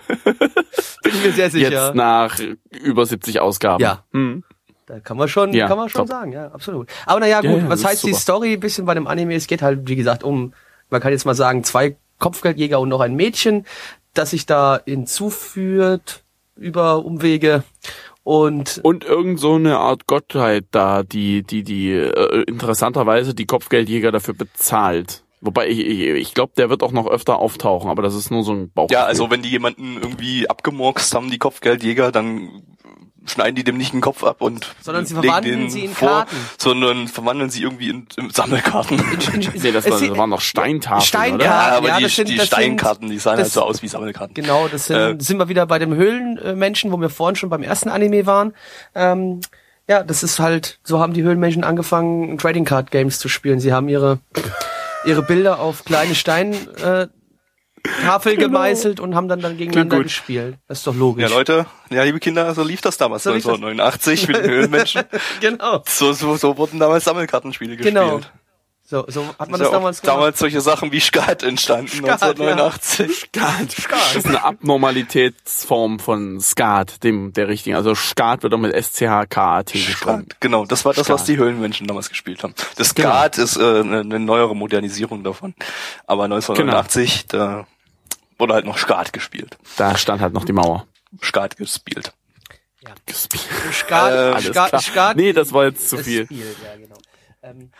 [0.24, 1.70] bin ich mir sehr sicher.
[1.72, 2.38] Jetzt nach
[2.72, 3.82] über 70 Ausgaben.
[3.82, 4.04] Ja.
[4.12, 4.44] Hm.
[4.86, 6.10] Da kann man schon, Ja, kann man schon top.
[6.10, 6.88] sagen, ja, absolut.
[7.08, 8.14] Aber naja, gut, Ja, was heißt die.
[8.14, 9.34] Story ein bisschen bei dem Anime?
[9.34, 10.54] Es geht halt, wie gesagt, um,
[10.92, 13.66] man kann jetzt mal sagen, zwei Kopfgeldjäger und noch ein Mädchen,
[14.14, 16.24] das sich da hinzuführt
[16.56, 17.64] über Umwege
[18.24, 24.12] und Und irgend so eine Art Gottheit da, die, die, die äh, interessanterweise die Kopfgeldjäger
[24.12, 25.24] dafür bezahlt.
[25.42, 28.44] Wobei ich, ich, ich glaube, der wird auch noch öfter auftauchen, aber das ist nur
[28.44, 28.90] so ein Bauch.
[28.90, 32.64] Ja, also wenn die jemanden irgendwie abgemurkst haben, die Kopfgeldjäger, dann
[33.28, 35.94] schneiden die dem nicht den Kopf ab und Sondern sie legen verwandeln den sie in
[35.94, 36.36] vor, Karten.
[36.58, 38.98] sondern verwandeln sie irgendwie in, in Sammelkarten.
[38.98, 41.36] Nee, das, Es war, das waren noch Steintafeln, Steinkarten.
[41.36, 41.46] oder?
[41.46, 44.34] Ja, aber ja, die, sind- die Steinkarten, die sahen halt das- so aus wie Sammelkarten.
[44.34, 47.64] Genau, das sind, Äh, sind wir wieder bei dem Höhlenmenschen, wo wir vorhin schon beim
[47.64, 48.54] ersten Anime waren.
[48.94, 49.42] Ähm,
[49.88, 53.60] ja, das ist halt, so haben die Höhlenmenschen angefangen, Trading Card Games zu spielen.
[53.60, 54.20] Sie haben ihre,
[55.06, 56.54] ihre Bilder auf kleine Stein,
[56.84, 57.08] äh,
[58.04, 60.06] Tafel gemeißelt und haben dann, dann gegeneinander gut.
[60.06, 60.58] gespielt.
[60.68, 61.30] Das ist doch logisch.
[61.30, 63.54] Ja, Leute, ja, liebe Kinder, so lief das damals So lief das.
[63.56, 65.04] 1989 mit den Höhlenmenschen.
[65.42, 65.84] genau.
[65.88, 67.96] So, so, so wurden damals Sammelkartenspiele gespielt.
[67.96, 68.22] Genau.
[68.88, 70.16] So, so hat man Ist das ja damals gemacht.
[70.18, 73.18] damals solche Sachen wie Skat entstanden, Skat, 1989.
[73.32, 73.76] Skat.
[73.90, 77.76] Das ist eine Abnormalitätsform von Skat, dem der richtigen.
[77.76, 79.96] Also Skat wird auch mit S-C-H-K-A-T geschrieben.
[80.26, 81.28] Skat, genau, das war das, was Skat.
[81.30, 82.54] die Höhlenmenschen damals gespielt haben.
[82.76, 83.10] Das Genau.
[83.10, 85.56] Skat ist äh, eine, eine neuere Modernisierung davon.
[86.06, 87.44] Aber 1989, Genau.
[87.44, 87.68] da
[88.38, 89.58] wurde halt noch Skat gespielt.
[89.78, 90.88] Da stand halt noch die Mauer.
[91.22, 92.14] Skat gespielt.
[93.06, 93.44] Gespielt.
[93.74, 94.82] Skat, Äh, Skat.
[94.82, 95.18] Skat.
[95.18, 96.26] Nee, das war jetzt zu viel.
[96.26, 96.96] Spiel, ja, genau.
[97.42, 97.72] Ähm,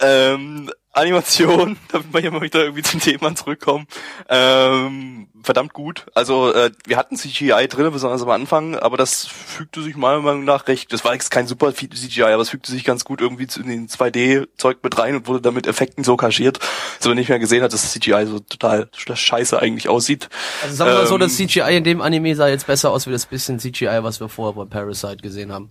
[0.00, 3.86] Ähm, Animation, damit wir hier mal wieder irgendwie zum Thema zurückkommen.
[4.28, 6.06] Ähm, verdammt gut.
[6.14, 10.44] Also äh, wir hatten CGI drin, besonders am Anfang, aber das fügte sich meiner Meinung
[10.44, 10.92] nach recht.
[10.92, 13.68] Das war jetzt kein super CGI, aber es fügte sich ganz gut irgendwie zu- in
[13.68, 16.58] den 2D-Zeug mit rein und wurde dann mit Effekten so kaschiert,
[16.98, 20.28] dass man nicht mehr gesehen hat, dass das CGI so total scheiße eigentlich aussieht.
[20.62, 23.06] Also sagen wir mal so, Ähm, das CGI in dem Anime sah jetzt besser aus
[23.06, 25.70] wie das bisschen CGI, was wir vorher bei Parasite gesehen haben.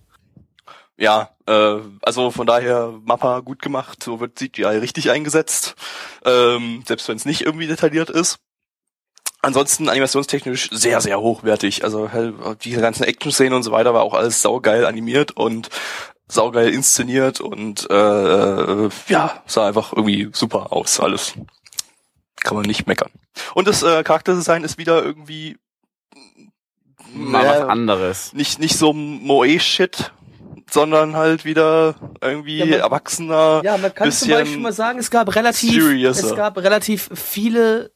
[1.02, 5.74] Ja, äh, also von daher Mappa gut gemacht, so wird CGI richtig eingesetzt,
[6.24, 8.38] ähm, selbst wenn es nicht irgendwie detailliert ist.
[9.40, 11.82] Ansonsten animationstechnisch sehr, sehr hochwertig.
[11.82, 15.70] Also halt, die ganzen Action-Szenen und so weiter war auch alles saugeil animiert und
[16.28, 21.34] saugeil inszeniert und äh, äh, ja, sah einfach irgendwie super aus, alles.
[22.44, 23.10] Kann man nicht meckern.
[23.54, 25.58] Und das äh, Charakterdesign ist wieder irgendwie
[27.12, 28.32] Mal was anderes.
[28.34, 30.12] nicht nicht so Moe-Shit,
[30.72, 33.60] sondern halt wieder irgendwie Ja, man- erwachsener.
[33.64, 36.26] Ja, man kann zum Beispiel mal sagen, es gab relativ, seriouser.
[36.30, 37.92] es gab relativ viele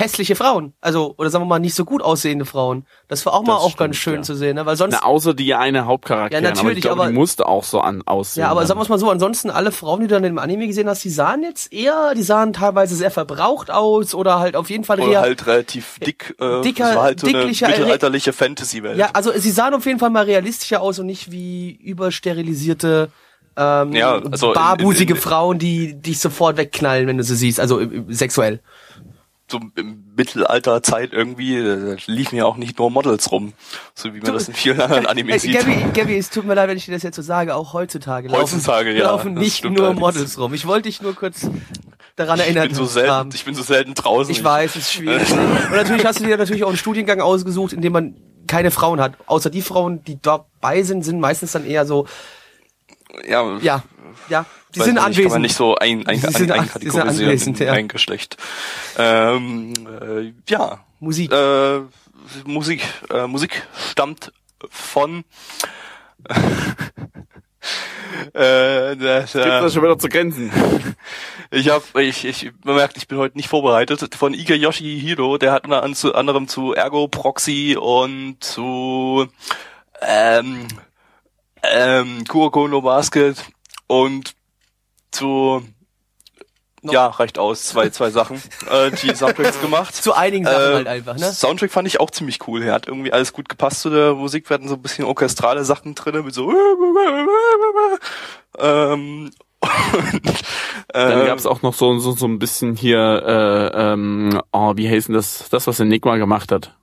[0.00, 0.74] hässliche Frauen.
[0.80, 2.86] Also, oder sagen wir mal, nicht so gut aussehende Frauen.
[3.08, 4.22] Das war auch mal Das auch ganz stimmt, schön ja.
[4.22, 4.64] zu sehen, ne?
[4.64, 6.44] Weil sonst, Na, außer die eine Hauptcharakterin.
[6.44, 8.42] Ja, aber ich natürlich, glaube, aber- die musste auch so an aussehen.
[8.42, 8.68] ja, aber dann.
[8.68, 11.02] sagen wir es mal so, ansonsten alle Frauen, die du dann im Anime gesehen hast,
[11.02, 15.00] die sahen jetzt eher, die sahen teilweise sehr verbraucht aus oder halt auf jeden Fall
[15.00, 16.36] oder eher, halt relativ dick.
[16.38, 18.98] Äh, Dicker, halt so eine dicklicher- mittelalterliche Fantasy-Welt.
[18.98, 23.10] ja, also sie sahen auf jeden Fall mal realistischer aus und nicht wie übersterilisierte,
[23.56, 27.34] ähm, Ja, also in- barbusige in- in- wenn die dich sofort wegknallen, wenn du sie
[27.34, 28.60] siehst, also äh, sexuell.
[29.50, 33.54] So im Mittelalterzeit irgendwie äh, liefen ja auch nicht nur Models rum,
[33.94, 35.58] so wie man das in vielen anderen Animes Äh, sieht.
[35.58, 38.28] Gabby, Gabby, es tut mir leid, wenn ich dir das jetzt so sage, auch heutzutage
[38.28, 40.00] laufen, Heutzutage, ja, laufen nicht nur allerdings.
[40.00, 40.52] Models rum.
[40.52, 41.48] Ich wollte dich nur kurz
[42.16, 42.68] daran ich erinnern.
[42.68, 43.30] bin so selten, haben.
[43.32, 44.30] ich bin so selten draußen.
[44.30, 45.30] Ich weiß, es ist schwierig.
[45.32, 49.00] Und natürlich hast du dir natürlich auch einen Studiengang ausgesucht, in dem man keine Frauen
[49.00, 49.14] hat.
[49.26, 52.06] Außer die Frauen, die dabei sind, sind meistens dann eher so,
[53.26, 53.82] ja, ja,
[54.28, 55.32] ja, Sie sind nicht, Kann anwesend.
[55.32, 57.72] man nicht so ein, ein, Sie ein, sind an- einkategorisieren Sie sind anwesend, in ja.
[57.72, 58.36] ein Geschlecht.
[58.98, 61.32] Ähm, äh, ja, Musik.
[61.32, 61.80] äh,
[62.44, 64.32] Musik, äh, Musik stammt
[64.68, 65.24] von
[68.34, 70.52] äh, das, Gibt's äh, das schon wieder zu Grenzen?
[71.50, 74.14] ich habe, ich, ich man merkt, ich bin heute nicht vorbereitet.
[74.14, 79.26] Von Ige Yoshihiro, der hat unter anderem zu Ergo Proxy und zu
[80.02, 80.68] ähm,
[81.62, 83.36] ähm, Kuroko no Basket
[83.86, 84.34] und
[85.18, 85.62] zu
[86.80, 88.40] Noch- ja, reicht aus, zwei, zwei Sachen,
[88.70, 89.96] äh, die Soundtracks gemacht.
[89.96, 91.32] Zu einigen Sachen Äh, halt einfach, ne?
[91.32, 92.62] Soundtrack fand ich auch ziemlich cool.
[92.62, 94.48] Er hat irgendwie alles gut gepasst zu der Musik.
[94.48, 96.52] Wir hatten so ein bisschen orchestrale Sachen drinne mit so
[98.58, 100.44] ähm, und,
[100.92, 104.88] Dann ähm, gab's auch noch so, so, so ein bisschen hier, äh, ähm, oh, wie
[104.88, 105.48] heißt denn das?
[105.50, 106.76] Das, was Enigma gemacht hat.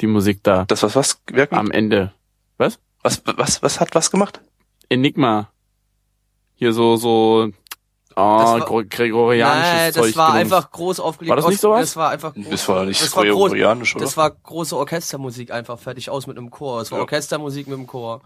[0.00, 0.64] Die Musik da.
[0.66, 2.12] das was was wer, Am Ende.
[2.58, 2.80] Was?
[3.02, 4.40] was was was hat was gemacht?
[4.88, 5.50] Enigma.
[6.56, 7.50] Hier so, so,
[8.16, 10.06] oh, war- gregorianisches Nein, Zeug.
[10.06, 10.52] das war Gedöns.
[10.52, 11.30] einfach groß aufgelegt.
[11.30, 11.80] War das nicht sowas?
[11.80, 14.04] Das war einfach groß, Das war nicht das war groß, gregorianisch, oder?
[14.04, 16.80] Das war große Orchestermusik einfach fertig aus mit einem Chor.
[16.80, 17.02] Es war Ja.
[17.04, 18.22] Orchestermusik mit einem Chor.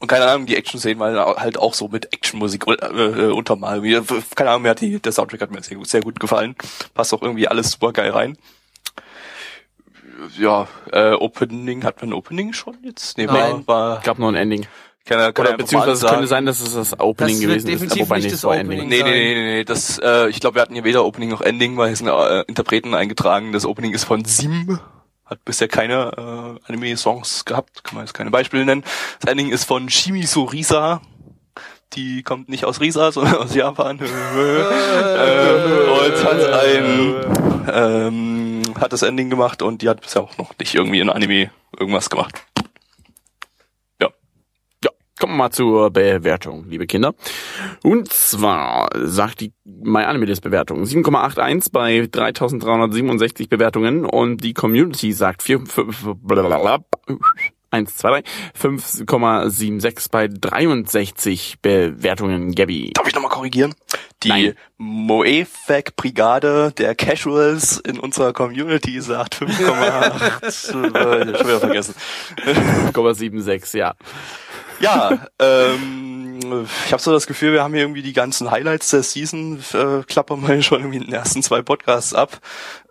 [0.00, 3.80] Und keine Ahnung, die Action-Szenen waren halt auch so mit Actionmusik äh, äh, untermal.
[3.82, 4.02] Mir-
[4.34, 6.56] Keine Ahnung, mir hat die, der Soundtrack hat mir sehr gut, sehr gut gefallen.
[6.94, 8.38] Passt auch irgendwie alles super geil rein.
[10.38, 13.18] Ja, äh, Opening, hat man ein Opening schon jetzt?
[13.18, 13.64] Nee, Nein.
[13.66, 14.66] war, war gab noch ein Ending.
[15.04, 17.68] Kann, er- kann Oder er beziehungsweise es könnte sein, dass es das Opening Das gewesen
[17.68, 17.68] ist.
[17.68, 18.80] definitiv Wobei nicht das Opening.
[18.80, 18.88] Ending.
[18.88, 21.40] Nee, nee, nee, nee, nee, das, äh, ich glaube, wir hatten hier weder Opening noch
[21.42, 23.52] Ending, weil hier sind äh, Interpreten eingetragen.
[23.52, 24.78] Das Opening ist von Sim,
[25.26, 28.84] hat bisher keine äh, Anime-Songs gehabt, kann man jetzt keine Beispiele nennen.
[29.20, 31.00] Das Ending ist von Shimizu Risa,
[31.94, 33.98] die kommt nicht aus Risa, sondern aus Japan.
[34.00, 34.04] äh,
[36.06, 37.14] und hat ein,
[37.72, 41.50] ähm, hat das Ending gemacht und die hat bisher auch noch nicht irgendwie in Anime
[41.78, 42.42] irgendwas gemacht.
[45.18, 47.14] Kommen wir mal zur Bewertung, liebe Kinder.
[47.84, 55.62] Und zwar sagt die MyAnimeList Bewertung 7,81 bei 3367 Bewertungen und die Community sagt 4,
[57.74, 58.22] 1, 2, 3,
[58.60, 62.92] 5,76 bei 63 Bewertungen, Gabby.
[62.94, 63.74] Darf ich nochmal korrigieren?
[64.22, 64.54] Die Nein.
[64.78, 70.46] Moefak-Brigade der Casuals in unserer Community sagt 5,8.
[70.46, 70.84] äh, schon
[71.46, 71.94] wieder vergessen.
[72.44, 73.94] 5,76, ja.
[74.80, 79.02] Ja, ähm, ich habe so das Gefühl, wir haben hier irgendwie die ganzen Highlights der
[79.02, 82.40] Season, äh, klappern wir schon irgendwie in den ersten zwei Podcasts ab.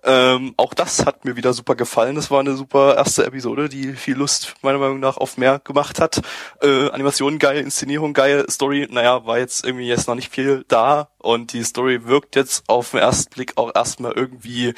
[0.04, 2.16] Ähm, auch das hat mir wieder super gefallen.
[2.16, 6.00] Das war eine super erste Episode, die viel Lust meiner Meinung nach auf mehr gemacht
[6.00, 6.22] hat.
[6.62, 11.10] Äh, Animation geil, Inszenierung geil, Story, naja, war jetzt irgendwie jetzt noch nicht viel da
[11.20, 14.74] und die Story wirkt jetzt auf den ersten Blick auch erstmal irgendwie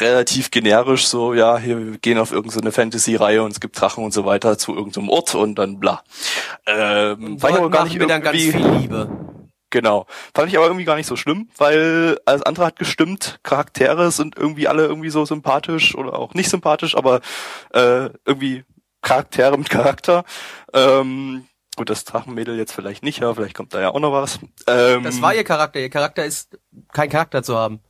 [0.00, 4.12] relativ generisch, so, ja, hier wir gehen auf irgendeine Fantasy-Reihe und es gibt Drachen und
[4.12, 6.02] so weiter zu irgendeinem Ort und dann bla.
[6.66, 9.08] Ähm, fand ich aber gar nicht mir dann ganz viel Liebe.
[9.70, 10.06] genau.
[10.34, 14.36] Fand ich aber irgendwie gar nicht so schlimm, weil alles andere hat gestimmt, Charaktere sind
[14.36, 17.20] irgendwie alle irgendwie so sympathisch oder auch nicht sympathisch, aber
[17.72, 18.64] äh, irgendwie
[19.02, 20.24] Charaktere mit Charakter.
[20.72, 24.38] Ähm, gut, das Drachenmädel jetzt vielleicht nicht, ja, vielleicht kommt da ja auch noch was.
[24.66, 25.78] Ähm, Das war ihr Charakter.
[25.78, 26.58] Ihr Charakter ist
[26.92, 27.80] kein Charakter zu haben.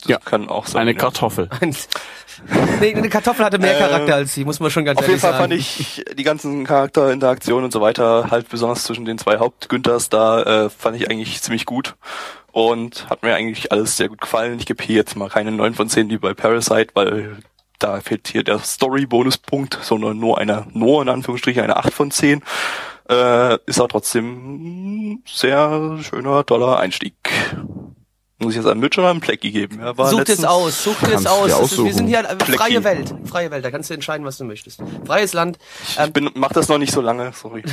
[0.00, 0.18] Das Ja.
[0.18, 0.82] kann auch sein.
[0.82, 0.98] Eine ja.
[0.98, 1.48] Kartoffel.
[2.80, 5.12] nee, eine Kartoffel hatte mehr Ähm, Charakter als sie, muss man schon ganz Auf jeden
[5.12, 5.42] ehrlich Fall sagen.
[5.42, 10.42] fand ich die ganzen Charakterinteraktionen und so weiter, halt besonders zwischen den zwei Hauptgünthers da,
[10.66, 11.94] äh, fand ich eigentlich ziemlich gut.
[12.52, 14.58] Und hat mir eigentlich alles sehr gut gefallen.
[14.58, 17.36] Ich gebe hier jetzt mal keine 9 von 10 wie bei Parasite, weil
[17.78, 22.42] da fehlt hier der Story-Bonuspunkt, sondern nur eine, nur in Anführungsstrichen eine 8 von 10.
[23.08, 27.14] Äh, ist auch trotzdem ein sehr schöner, toller Einstieg.
[28.42, 29.80] Muss ich jetzt einen Mitch oder einen Plecky geben?
[29.80, 31.72] Ja, Such es aus, such es du aus.
[31.72, 32.84] ist, wir sind hier äh, freie Flecki.
[32.84, 33.62] Welt, freie Welt.
[33.64, 34.80] Da kannst du entscheiden, was du möchtest.
[35.04, 35.58] Freies Land.
[35.98, 37.62] Ähm, Ich bin, mach das noch nicht so lange, sorry.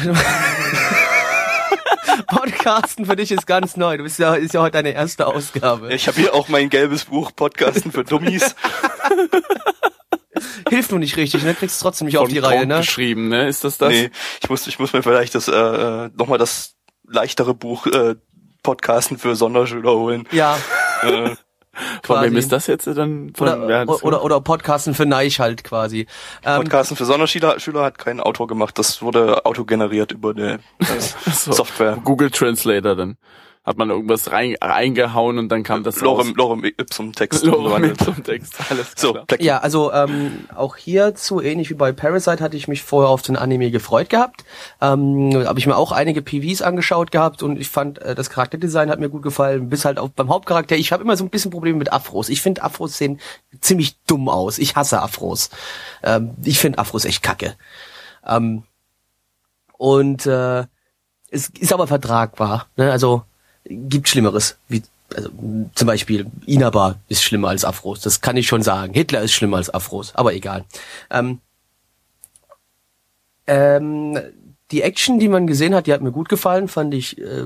[2.27, 3.95] Podcasten für dich ist ganz neu.
[3.97, 5.93] Du bist ja, ist ja heute deine erste Ausgabe.
[5.93, 8.53] Ich habe hier auch mein gelbes Buch Podcasten für Dummies.
[10.69, 11.53] Hilft nur nicht richtig, ne?
[11.55, 12.79] Kriegst trotzdem nicht auf Von die Reihe, ne?
[12.79, 13.47] geschrieben, ne?
[13.47, 13.89] Ist das das?
[13.89, 14.11] Nee,
[14.43, 16.75] ich muss, ich muss mir vielleicht das äh, nochmal das
[17.07, 18.15] leichtere Buch äh,
[18.63, 20.27] Podcasten für Sonderschüler holen.
[20.31, 20.57] Ja.
[21.03, 21.35] Äh,
[22.03, 23.33] Von wem ist das jetzt dann?
[23.35, 26.07] Von, Oder, wer hat das oder, oder Podcasten für Neich halt quasi.
[26.43, 28.77] Ähm, Podcasten für Sonderschüler Schüler hat kein Autor gemacht.
[28.79, 30.85] Das wurde autogeneriert über eine äh,
[31.31, 31.51] So.
[31.51, 31.97] Software.
[32.03, 33.17] Google Translator dann.
[33.67, 36.37] Hat man irgendwas rein, reingehauen und dann kam das Lorem, raus.
[36.37, 37.43] Lorem Ipsum Text.
[37.43, 38.55] Lorem zum Text.
[38.69, 39.25] Alles So, klar.
[39.25, 39.43] Plecky.
[39.43, 43.35] Ja, also ähm, auch hierzu, ähnlich wie bei Parasite, hatte ich mich vorher auf den
[43.35, 44.45] Anime gefreut gehabt.
[44.79, 48.89] Ähm, habe ich mir auch einige PVs angeschaut gehabt und ich fand, äh, das Charakterdesign
[48.89, 50.77] hat mir gut gefallen, bis halt auch beim Hauptcharakter.
[50.77, 52.29] Ich habe immer so ein bisschen Probleme mit Afros.
[52.29, 53.19] Ich finde Afros sehen
[53.59, 54.59] ziemlich dumm aus.
[54.59, 55.49] Ich hasse Afros.
[56.03, 57.57] Ähm, ich finde Afros echt kacke.
[58.25, 58.63] Ähm,
[59.77, 60.61] und äh,
[61.29, 62.67] es ist aber vertragbar.
[62.77, 62.89] Ne?
[62.93, 63.23] Also
[63.69, 64.57] gibt Schlimmeres.
[64.67, 64.83] Wie,
[65.15, 65.29] also,
[65.75, 68.01] zum Beispiel Inaba ist schlimmer als Afros.
[68.01, 68.93] Das kann ich schon sagen.
[68.93, 70.13] Hitler ist schlimmer als Afros.
[70.15, 70.65] Aber egal.
[71.09, 71.39] Ähm,
[73.47, 74.19] ähm,
[74.71, 77.45] die Action, die man gesehen hat, die hat mir gut gefallen, fand ich äh,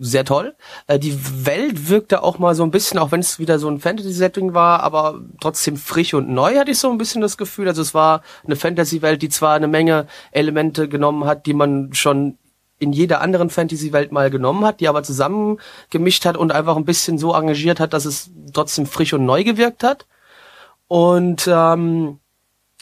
[0.00, 0.56] sehr toll.
[0.86, 3.80] Äh, die Welt wirkte auch mal so ein bisschen, auch wenn es wieder so ein
[3.80, 7.68] Fantasy-Setting war, aber trotzdem frisch und neu, hatte ich so ein bisschen das Gefühl.
[7.68, 12.38] Also es war eine Fantasy-Welt, die zwar eine Menge Elemente genommen hat, die man schon
[12.78, 17.18] in jeder anderen Fantasy-Welt mal genommen hat, die aber zusammengemischt hat und einfach ein bisschen
[17.18, 20.06] so engagiert hat, dass es trotzdem frisch und neu gewirkt hat.
[20.86, 22.18] Und ähm,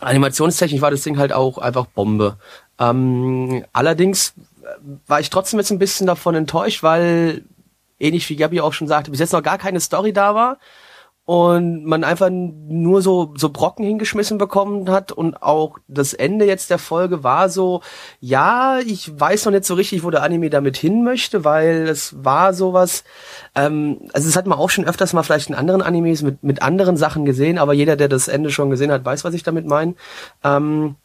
[0.00, 2.36] animationstechnisch war das Ding halt auch einfach Bombe.
[2.78, 4.34] Ähm, allerdings
[5.06, 7.44] war ich trotzdem jetzt ein bisschen davon enttäuscht, weil
[7.98, 10.58] ähnlich wie Gabi auch schon sagte, bis jetzt noch gar keine Story da war
[11.26, 15.12] und man einfach nur so so Brocken hingeschmissen bekommen hat.
[15.12, 17.82] Und auch das Ende jetzt der Folge war so
[18.20, 22.24] ja ich weiß noch nicht so richtig wo der Anime damit hin möchte weil es
[22.24, 23.04] war sowas
[23.54, 26.62] ähm, also es hat man auch schon öfters mal vielleicht in anderen Animes mit mit
[26.62, 29.66] anderen Sachen gesehen aber jeder der das Ende schon gesehen hat weiß was ich damit
[29.66, 29.94] meine
[30.44, 30.96] ähm,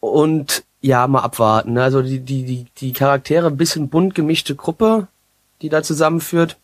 [0.00, 1.76] und ja mal abwarten.
[1.78, 5.08] Also die die die die Charaktere ein bisschen bunt gemischte Gruppe
[5.62, 6.56] die da zusammenführt.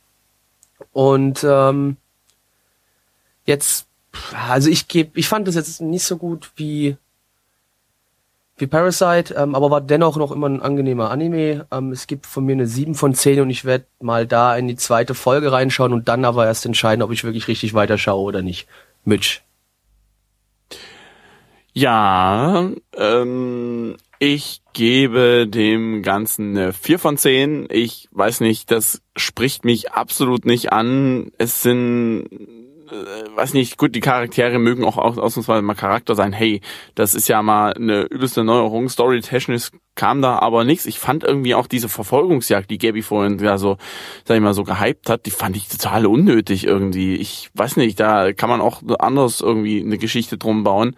[0.92, 1.96] Und ähm,
[3.46, 3.86] jetzt,
[4.48, 6.96] also ich gebe, ich fand das jetzt nicht so gut wie
[8.58, 11.66] wie Parasite, ähm, aber war dennoch noch immer ein angenehmer Anime.
[11.70, 14.66] Ähm, es gibt von mir eine 7 von 10 und ich werde mal da in
[14.66, 18.42] die zweite Folge reinschauen und dann aber erst entscheiden, ob ich wirklich richtig weiterschaue oder
[18.42, 18.66] nicht.
[19.04, 19.42] Mitch.
[21.74, 27.68] Ja, ähm, ich gebe dem Ganzen eine 4 von 10.
[27.70, 31.32] Ich weiß nicht, das spricht mich absolut nicht an.
[31.36, 32.24] Es sind
[32.90, 36.32] äh, weiß nicht, gut, die Charaktere mögen auch ausnahmsweise mal Charakter sein.
[36.32, 36.60] Hey,
[36.94, 38.88] das ist ja mal eine übelste Neuerung.
[38.88, 40.86] Story-technisch kam da aber nichts.
[40.86, 43.78] Ich fand irgendwie auch diese Verfolgungsjagd, die Gabi vorhin ja so,
[44.24, 47.16] sag ich mal, so gehypt hat, die fand ich total unnötig irgendwie.
[47.16, 50.96] Ich weiß nicht, da kann man auch anders irgendwie eine Geschichte drum bauen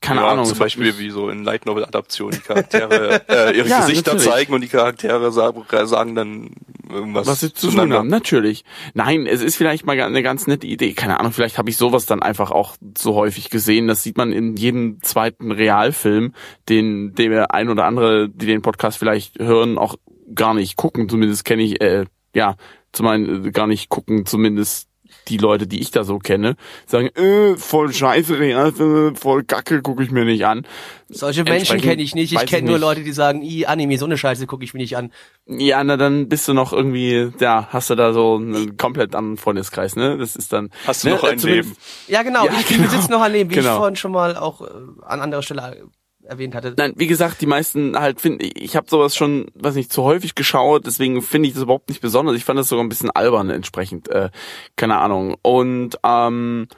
[0.00, 0.46] keine ja, Ahnung.
[0.46, 4.32] Zum Beispiel wie so in Light Novel Adaptionen die Charaktere äh, ihre ja, Gesichter natürlich.
[4.32, 6.50] zeigen und die Charaktere sagen, dann
[6.88, 7.26] irgendwas.
[7.26, 8.64] Was sie zu tun haben, natürlich.
[8.94, 10.94] Nein, es ist vielleicht mal eine ganz nette Idee.
[10.94, 13.88] Keine Ahnung, vielleicht habe ich sowas dann einfach auch so häufig gesehen.
[13.88, 16.34] Das sieht man in jedem zweiten Realfilm,
[16.68, 19.96] den, wir ein oder andere, die den Podcast vielleicht hören, auch
[20.34, 21.08] gar nicht gucken.
[21.08, 22.56] Zumindest kenne ich, äh, ja,
[22.92, 24.89] zum einen äh, gar nicht gucken, zumindest
[25.28, 26.56] die Leute, die ich da so kenne,
[26.86, 30.66] sagen, äh, voll scheiße, Realfilme, voll Kacke, gucke ich mir nicht an.
[31.08, 32.32] Solche Menschen kenne ich nicht.
[32.32, 34.96] Ich kenne nur Leute, die sagen, i Anime, so eine Scheiße gucke ich mir nicht
[34.96, 35.12] an.
[35.46, 39.36] Ja, na dann bist du noch irgendwie, ja, hast du da so einen komplett anderen
[39.36, 40.18] Freundeskreis, ne?
[40.18, 40.70] Das ist dann.
[40.86, 41.76] Hast du ne, noch ein Leben?
[42.06, 42.46] Ja, genau.
[42.46, 42.84] Ja, ich genau.
[42.84, 43.70] besitze noch ein Leben, wie genau.
[43.70, 44.66] ich vorhin schon mal auch äh,
[45.02, 45.88] an anderer Stelle
[46.30, 46.74] erwähnt hatte.
[46.76, 50.04] Nein, wie gesagt, die meisten halt finde ich, ich habe sowas schon, weiß nicht, zu
[50.04, 52.36] häufig geschaut, deswegen finde ich das überhaupt nicht besonders.
[52.36, 54.30] Ich fand das sogar ein bisschen albern entsprechend, äh,
[54.76, 55.36] keine Ahnung.
[55.42, 56.68] Und ähm,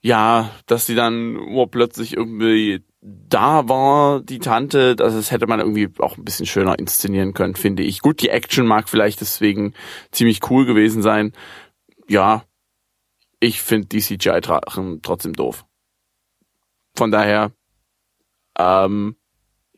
[0.00, 5.60] ja, dass sie dann oh, plötzlich irgendwie da war, die Tante, das, das hätte man
[5.60, 8.00] irgendwie auch ein bisschen schöner inszenieren können, finde ich.
[8.00, 9.74] Gut, die Action mag vielleicht deswegen
[10.10, 11.32] ziemlich cool gewesen sein.
[12.08, 12.44] Ja,
[13.38, 15.64] ich finde die CGI-Drachen trotzdem doof.
[16.96, 17.52] Von daher
[18.58, 19.16] ähm,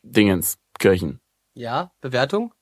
[0.02, 1.20] Dingens, Kirchen.
[1.54, 2.54] Ja, Bewertung?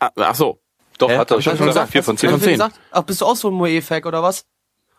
[0.00, 0.60] Ah, ach so.
[0.98, 1.92] Doch, äh, hat er schon gesagt.
[1.92, 2.30] 4 von 10.
[2.30, 2.62] Von 10.
[2.90, 4.46] Ach, bist du auch so ein Moe-Fac oder was?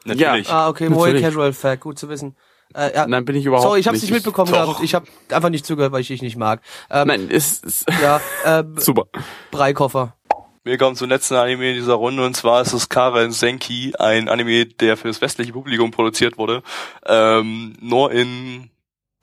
[0.05, 0.47] Natürlich.
[0.47, 0.65] Ja.
[0.65, 2.35] Ah, okay, Moe Casual Fac, gut zu wissen.
[2.73, 3.07] Äh, ja.
[3.07, 4.65] Nein, bin ich überhaupt Sorry, ich hab's nicht mitbekommen Doch.
[4.65, 4.83] gehabt.
[4.83, 6.61] Ich habe einfach nicht zugehört, weil ich dich nicht mag.
[6.89, 9.05] Ähm, Nein, ist, ist ja, äh, super.
[9.51, 10.15] Breikoffer.
[10.63, 14.27] Wir kommen zum letzten Anime in dieser Runde und zwar ist es Karen Senki, ein
[14.27, 16.61] Anime, der für das westliche Publikum produziert wurde,
[17.05, 18.69] ähm, nur in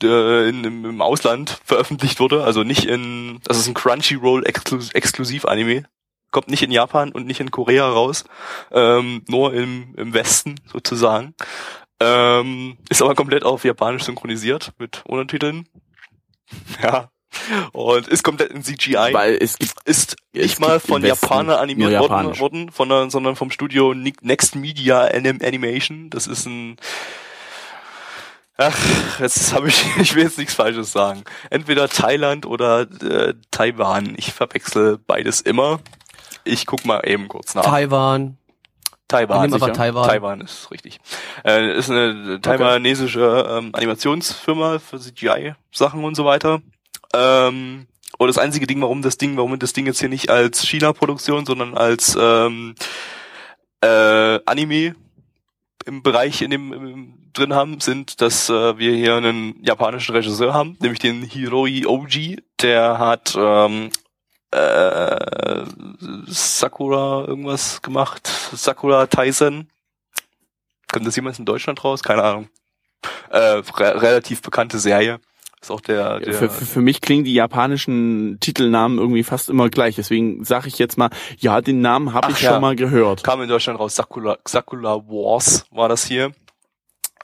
[0.05, 4.92] äh, in, im, im Ausland veröffentlicht wurde, also nicht in, das ist ein Crunchyroll Exklus
[4.92, 5.84] Exklusiv-Anime,
[6.30, 8.24] kommt nicht in Japan und nicht in Korea raus,
[8.72, 11.34] ähm, nur im, im Westen sozusagen.
[12.00, 15.68] Ähm, ist aber komplett auf Japanisch synchronisiert mit Untertiteln.
[16.82, 17.11] Ja.
[17.72, 19.12] Und ist komplett in CGI.
[19.12, 23.92] Weil es gibt, ist nicht mal von Japaner animiert worden, worden von, sondern vom Studio
[23.92, 26.11] Next Media Animation.
[26.11, 26.76] Das ist ein
[28.57, 31.24] Ach, jetzt habe ich, ich will jetzt nichts Falsches sagen.
[31.50, 34.14] Entweder Thailand oder äh, Taiwan.
[34.16, 35.80] Ich verwechsel beides immer.
[36.44, 37.64] Ich guck mal eben kurz nach.
[37.64, 38.36] Taiwan.
[39.09, 39.72] Taiwan, sicher.
[39.72, 40.09] Taiwan.
[40.09, 40.98] Taiwan ist richtig.
[41.44, 46.62] Äh, ist eine taiwanesische ähm, Animationsfirma für CGI-Sachen und so weiter.
[47.14, 47.86] Ähm,
[48.18, 51.44] und das einzige Ding, warum das Ding, warum das Ding jetzt hier nicht als China-Produktion,
[51.44, 52.74] sondern als ähm,
[53.82, 54.94] äh, Anime
[55.84, 60.55] im Bereich in dem im, drin haben, sind, dass äh, wir hier einen japanischen Regisseur
[60.55, 62.43] haben, nämlich den Hiroi Oji.
[62.62, 63.91] Der hat ähm,
[64.51, 65.64] äh,
[66.26, 68.26] Sakura irgendwas gemacht.
[68.53, 69.68] Sakura Tyson.
[70.93, 72.03] Kommt das jemand in Deutschland raus?
[72.03, 72.49] Keine Ahnung.
[73.30, 75.20] Äh, re relativ bekannte Serie.
[75.61, 79.70] Ist auch der, der Für, für, für mich klingen die japanischen Titelnamen irgendwie fast immer
[79.70, 79.97] gleich.
[79.97, 81.09] Deswegen sage ich jetzt mal,
[81.39, 82.53] ja, den Namen habe ich ja.
[82.53, 83.24] schon mal gehört.
[83.24, 83.97] kam in Deutschland raus.
[83.97, 86.32] Sakura, Sakura Wars war das hier.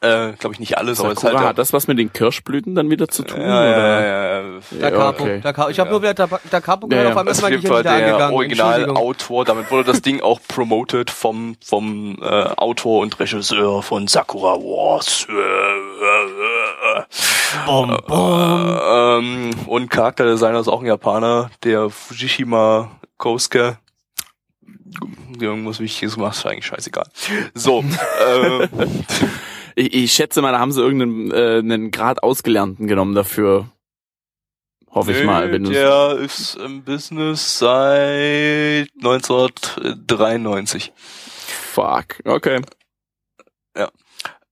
[0.03, 2.89] Äh, glaube ich nicht alles, aber es halt hat das was mit den Kirschblüten dann
[2.89, 3.39] wieder zu tun?
[3.39, 4.01] ja, ja, oder?
[4.07, 5.41] ja, ja, Da Ja, Capo, okay.
[5.43, 5.69] da Capo.
[5.69, 5.93] Ich habe Ja.
[5.93, 8.35] nur wieder da, da Capo gehört, Ja, auf einmal ist Gehirn Fall wieder der angegangen.
[8.35, 9.45] Originalautor.
[9.45, 15.27] Damit wurde das Ding auch promoted vom, vom äh, Autor und Regisseur von Sakura Wars.
[15.29, 17.05] Äh, äh, äh,
[17.67, 18.81] Bom, bom.
[18.91, 23.77] ähm, und Charakterdesigner ist auch ein Japaner, der Fujishima Kosuke.
[25.39, 27.07] Irgendwas Wichtiges gemacht, ist eigentlich scheißegal.
[27.55, 27.81] So,
[28.27, 28.69] äh,
[29.75, 33.71] Ich, ich schätze mal, da haben sie irgendeinen äh, einen Grad Ausgelernten genommen dafür.
[34.91, 35.53] Hoffe ich mal.
[35.53, 40.93] Wenn der ist im Business seit 1993.
[40.97, 42.21] Fuck.
[42.25, 42.61] Okay.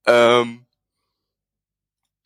[0.08, 0.64] Ähm,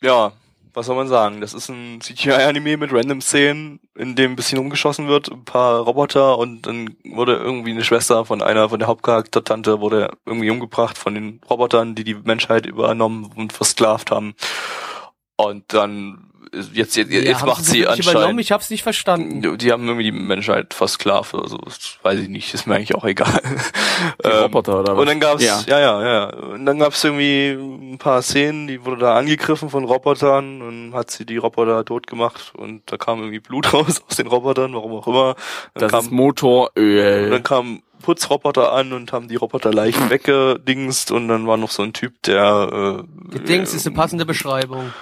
[0.00, 0.32] ja,
[0.74, 1.40] was soll man sagen?
[1.40, 5.80] Das ist ein CGI-Anime mit random Szenen, in dem ein bisschen rumgeschossen wird, ein paar
[5.80, 10.96] Roboter und dann wurde irgendwie eine Schwester von einer, von der Hauptcharaktertante wurde irgendwie umgebracht
[10.96, 14.34] von den Robotern, die die Menschheit übernommen und versklavt haben.
[15.36, 18.22] Und dann, jetzt, jetzt, jetzt Ja, haben macht sie sie wirklich übernommen?
[18.24, 19.58] anscheinend, Ich hab's nicht verstanden.
[19.58, 22.94] die haben irgendwie die Menschheit versklavt oder so, das weiß ich nicht, ist mir eigentlich
[22.94, 23.40] auch egal.
[24.24, 25.00] Die Ähm, Roboter oder was?
[25.00, 25.60] und dann gab's, Ja.
[25.66, 25.78] ja.
[25.80, 27.50] ja, ja, Und dann gab's irgendwie
[27.94, 32.06] ein paar Szenen, die wurde da angegriffen von Robotern und hat sie die Roboter tot
[32.06, 35.34] gemacht und da kam irgendwie Blut raus aus den Robotern, warum auch immer.
[35.74, 37.30] Dann Das ist kam, Motoröl.
[37.30, 41.92] dann kamen Putzroboter an und haben die Roboterleichen weggedingst und dann war noch so ein
[41.92, 44.92] Typ, der äh, Gedings ist eine passende Beschreibung.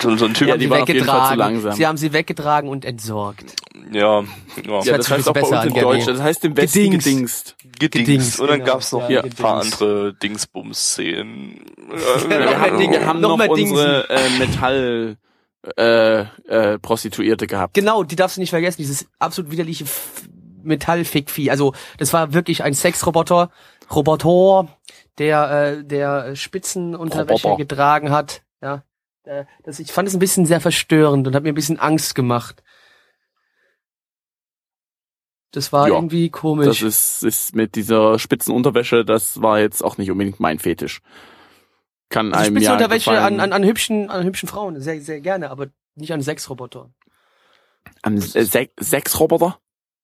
[0.00, 1.72] So, so ein Typ, Ja, ja, die waren auf jeden Fall zu langsam.
[1.72, 3.54] Sie haben sie weggetragen und entsorgt.
[3.92, 6.06] ja, ja, das sich heißt auch bei besser uns in an, Deutsch.
[6.06, 7.04] Das heißt im Westen Gedingst.
[7.04, 7.56] gedingst.
[7.80, 8.06] gedingst.
[8.06, 8.72] Gedingst, Und dann genau.
[8.72, 11.60] gab's noch Ja, ein paar andere Dingsbums-Szenen.
[11.94, 15.16] Ja, wir haben, wir haben noch noch, mehr unsere äh, Metall
[15.76, 17.74] äh, äh, Prostituierte gehabt.
[17.74, 19.84] Genau, die darfst du nicht vergessen, dieses absolut widerliche
[20.62, 21.50] Metallfickvieh.
[21.50, 23.50] Also, das war wirklich ein Sexroboter,
[23.94, 24.68] Roboter,
[25.18, 27.62] der, äh, der Spitzenunterwäsche Roboter.
[27.62, 28.42] getragen hat.
[28.62, 28.82] Ja.
[29.24, 32.14] Äh, Das, ich fand es ein bisschen sehr verstörend und hat mir ein bisschen Angst
[32.14, 32.62] gemacht.
[35.50, 36.66] Das war Ja, irgendwie komisch.
[36.66, 41.00] Das ist, ist mit dieser Spitzenunterwäsche, das war jetzt auch nicht unbedingt mein Fetisch.
[42.08, 43.40] Kann also einem ja Spitzenunterwäsche gefallen.
[43.40, 46.90] an, an, an hübschen, an hübschen Frauen, sehr, sehr gerne, aber nicht an Sexroboter.
[48.02, 49.58] An Se Se Sexroboter?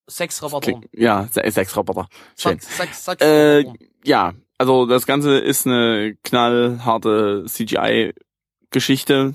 [0.09, 0.81] Sexroboter.
[0.93, 2.09] Ja, Se Sexroboter.
[2.37, 2.61] Schön.
[2.61, 3.65] Sex, Sex, Sex Äh,
[4.05, 7.45] ja, also das Ganze ist eine knallharte
[8.71, 9.35] CGI-Geschichte.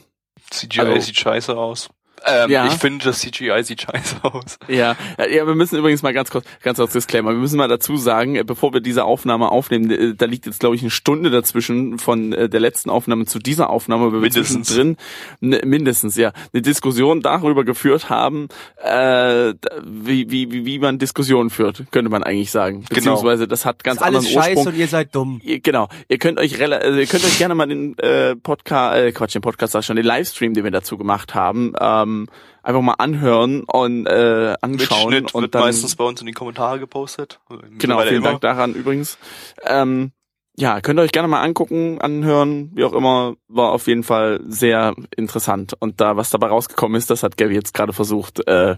[0.49, 1.89] CGI Also- sieht scheiße aus.
[2.25, 2.67] Ähm, Ja.
[2.67, 4.57] Ich finde, das CGI sieht scheiße aus.
[4.67, 7.31] Ja, ja, wir müssen übrigens mal ganz kurz, ganz kurz Disclaimer.
[7.31, 10.59] Wir müssen mal dazu sagen, äh, bevor wir diese Aufnahme aufnehmen, äh, da liegt jetzt
[10.59, 14.19] glaube ich eine Stunde dazwischen von äh, der letzten Aufnahme zu dieser Aufnahme, weil wir
[14.21, 14.67] Mindestens.
[14.67, 14.97] zwischendrin
[15.39, 18.47] ne, mindestens ja eine Diskussion darüber geführt haben,
[18.83, 19.53] äh,
[19.83, 22.85] wie, wie wie man Diskussionen führt, könnte man eigentlich sagen.
[22.89, 22.95] Genau.
[22.95, 24.73] Beziehungsweise das hat ganz ist alles anderen scheiße Ursprung.
[24.73, 25.41] und ihr seid dumm.
[25.43, 25.87] Ihr- Genau.
[26.09, 29.41] Ihr könnt euch also ihr könnt euch gerne mal den äh, Podcast, äh, Quatsch, den
[29.41, 31.73] Podcast sag ich schon, den Livestream, den wir dazu gemacht haben,
[32.05, 32.27] ähm,
[32.63, 36.33] einfach mal anhören und äh, anschauen Mitschnitt und wird dann meistens bei uns in die
[36.33, 37.39] Kommentare gepostet.
[37.77, 38.29] genau, vielen immer.
[38.29, 39.17] Dank daran übrigens.
[39.65, 40.11] Ähm,
[40.57, 44.39] ja, könnt ihr euch gerne mal angucken, anhören, wie auch immer, war auf jeden Fall
[44.47, 45.73] sehr interessant.
[45.79, 48.77] Und da, was dabei rausgekommen ist, das hat Gabby jetzt gerade versucht, äh,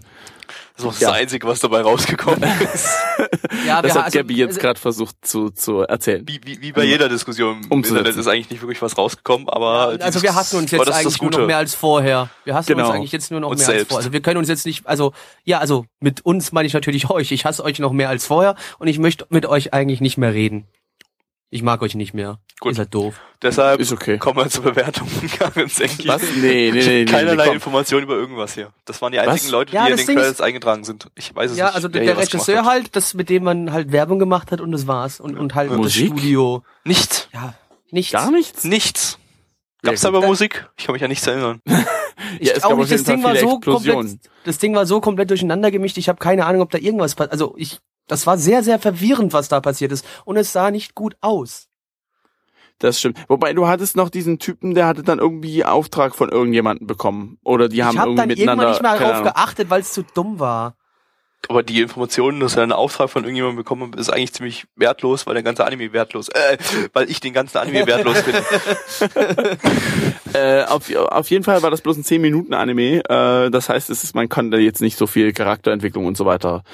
[0.78, 1.12] ist auch das Ja.
[1.12, 2.42] Einzige, was dabei rausgekommen
[2.74, 2.88] ist.
[3.66, 6.24] Ja, das hat also- Gabby jetzt also- gerade versucht zu, zu erzählen.
[6.26, 7.78] Wie, wie, wie bei jeder Diskussion im.
[7.84, 11.30] Internet ist eigentlich nicht wirklich was rausgekommen, aber Also wir hassen uns jetzt eigentlich nur
[11.30, 12.30] noch mehr als vorher.
[12.44, 12.86] Wir hassen Genau.
[12.88, 13.88] uns eigentlich jetzt nur noch Uns mehr als selbst.
[13.90, 13.98] vorher.
[14.04, 15.12] Also wir können uns jetzt nicht, also
[15.44, 17.32] ja, also mit uns meine ich natürlich euch.
[17.32, 20.32] Ich hasse euch noch mehr als vorher und ich möchte mit euch eigentlich nicht mehr
[20.32, 20.66] reden.
[21.50, 22.40] Ich mag euch nicht mehr.
[22.60, 22.72] Gut.
[22.72, 23.14] Ihr seid doof.
[23.40, 24.18] Deshalb Ist okay.
[24.18, 25.08] kommen wir zur Bewertung.
[25.68, 26.06] Senki.
[26.08, 26.20] Was?
[26.22, 27.54] Nee, nee, nee, nee, nee, Keinerlei komm.
[27.54, 28.70] Informationen über irgendwas hier.
[28.84, 29.50] Das waren die einzigen Was?
[29.52, 31.08] Leute, die Ja, in den Ding ist- Credits eingetragen sind.
[31.14, 31.74] Ich weiß es Ja, nicht.
[31.76, 34.72] also wer der, gemacht Regisseur halt, das mit dem man halt Werbung gemacht hat und
[34.72, 35.20] das war's.
[35.20, 36.10] Und, und halt Musik?
[36.10, 36.62] das Studio.
[36.84, 37.28] Nichts.
[37.32, 37.54] Ja,
[37.90, 38.12] nichts.
[38.12, 38.64] Gar nichts?
[38.64, 39.18] Nichts.
[39.84, 40.68] Ja, Gab's da aber Musik?
[40.76, 41.62] Ich kann mich an nichts erinnern.
[42.40, 45.30] Ich Ja, es auch nicht, das Ding war so komplett, das Ding war so komplett
[45.30, 45.96] durcheinander gemischt.
[45.98, 47.30] Ich habe keine Ahnung, ob da irgendwas passiert.
[47.32, 47.78] Also ich,
[48.08, 50.04] das war sehr, sehr verwirrend, was da passiert ist.
[50.24, 51.68] Und es sah nicht gut aus.
[52.78, 53.18] Das stimmt.
[53.28, 57.38] Wobei du hattest noch diesen Typen, der hatte dann irgendwie Auftrag von irgendjemandem bekommen.
[57.44, 58.70] Oder die haben ich habe irgendwie dann irgendwann miteinander.
[58.70, 59.32] nicht mehr keine darauf Ahnung.
[59.34, 60.76] geachtet, weil es zu dumm war.
[61.48, 65.26] Aber die Information, dass er einen Auftrag von irgendjemandem bekommen hat, ist eigentlich ziemlich wertlos,
[65.26, 66.58] weil der ganze Anime wertlos, äh,
[66.92, 68.42] weil ich den ganzen Anime wertlos finde.
[70.34, 72.98] Äh, auf, auf jeden Fall war das bloß ein 10 Minuten Anime.
[73.08, 76.26] Äh, das heißt, es ist, man kann da jetzt nicht so viel Charakterentwicklung und so
[76.26, 76.64] weiter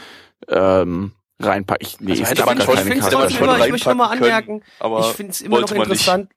[0.49, 1.13] ähm,
[1.45, 1.87] reinpacken.
[1.87, 3.65] Ich, nee, Also es hätte man schon- ich keine finde es Charakter- trotzdem schon immer,
[3.67, 6.31] ich möchte nochmal können, anmerken, aber ich finde es immer noch interessant,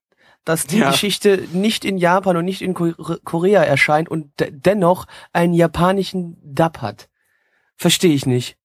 [0.45, 0.91] dass die Ja.
[0.91, 2.93] Geschichte nicht in Japan und nicht in Ko-
[3.23, 7.09] Korea erscheint und de dennoch einen japanischen Dub hat.
[7.75, 8.56] Verstehe ich nicht.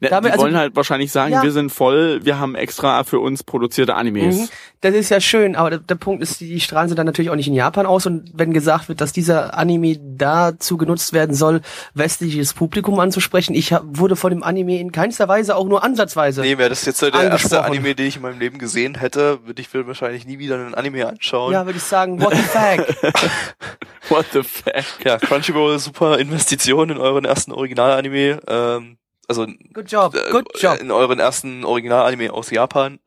[0.00, 1.42] Ne, Damit- die also- wollen halt wahrscheinlich sagen, Ja.
[1.42, 4.36] wir sind voll, wir haben extra für uns produzierte Animes.
[4.36, 4.48] Mhm.
[4.82, 7.34] Das ist ja schön, aber der, der Punkt ist, die strahlen sie dann natürlich auch
[7.34, 11.62] nicht in Japan aus und wenn gesagt wird, dass dieser Anime dazu genutzt werden soll,
[11.94, 16.42] westliches Publikum anzusprechen, ich hab, wurde von dem Anime in keinster Weise auch nur ansatzweise.
[16.42, 17.64] Nee, wäre das jetzt so der erste.
[17.64, 21.06] Anime, den ich in meinem Leben gesehen hätte, würde ich wahrscheinlich nie wieder einen Anime
[21.08, 21.52] anschauen.
[21.52, 22.86] Ja, würde ich sagen, what the fuck?
[24.08, 25.04] What the fuck?
[25.04, 28.40] Ja, Crunchyroll, super Investition in euren ersten Original-Anime.
[28.46, 30.78] Ähm, also Good job, äh, good job.
[30.80, 32.98] in euren ersten Original-Anime aus Japan,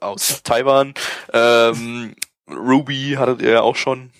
[0.00, 0.94] aus Taiwan.
[1.32, 2.14] Ähm,
[2.48, 4.10] Ruby hattet ihr ja auch schon.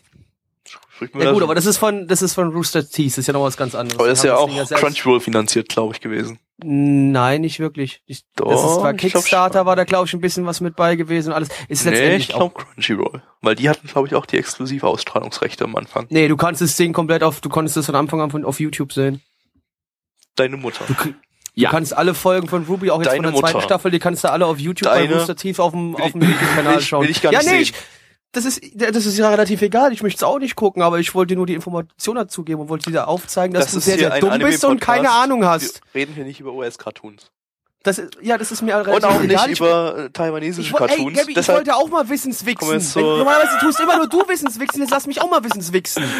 [1.00, 1.32] Ja das?
[1.32, 3.56] gut, aber das ist von, das ist von Rooster Teeth, das ist ja noch was
[3.56, 3.98] ganz anderes.
[3.98, 6.40] aber das ist ja auch Crunchyroll finanziert, glaube ich, gewesen.
[6.60, 8.02] Nein, nicht wirklich.
[8.06, 10.96] Ich, Doch, das ist glaub Kickstarter, war da glaube ich ein bisschen was mit bei
[10.96, 11.50] gewesen und alles.
[11.68, 13.22] Ist Nee, ich glaube Crunchyroll.
[13.42, 16.06] Weil die hatten, glaube ich, auch die exklusive Ausstrahlungsrechte am Anfang.
[16.10, 18.92] Nee, du kannst das Ding komplett auf, du konntest es von Anfang an auf YouTube
[18.92, 19.22] sehen.
[20.34, 20.84] Deine Mutter.
[21.60, 21.70] Ja.
[21.70, 23.66] Du kannst alle Folgen von Ruby, auch jetzt Deine von der zweiten Mutter.
[23.66, 26.22] Staffel, die kannst du alle auf YouTube Deine- bei Rooster Teeth auf dem, auf dem
[26.22, 27.02] YouTube-Kanal schauen.
[27.02, 27.62] will ich gar ja, nicht nee, sehen.
[27.62, 27.74] ich,
[28.32, 29.92] das ist, das ist ja relativ egal.
[29.92, 32.60] Ich möchte es auch nicht gucken, aber ich wollte dir nur die Information dazu geben
[32.60, 35.80] und wollte dir aufzeigen, dass Das du sehr, sehr dumm bist und keine Ahnung hast.
[35.92, 37.30] Wir reden hier nicht über US-Cartoons.
[37.82, 39.46] Das ist, ja, das ist mir Und relativ auch egal.
[39.48, 41.16] nicht Ich- über äh, taiwanesische Ich, woll- ey, Cartoons.
[41.18, 42.70] Gabby, ich wollte auch mal Wissenswichsen.
[42.70, 46.04] Wenn, zur- normalerweise tust immer nur du Wissenswichsen, jetzt lass mich auch mal Wissenswichsen.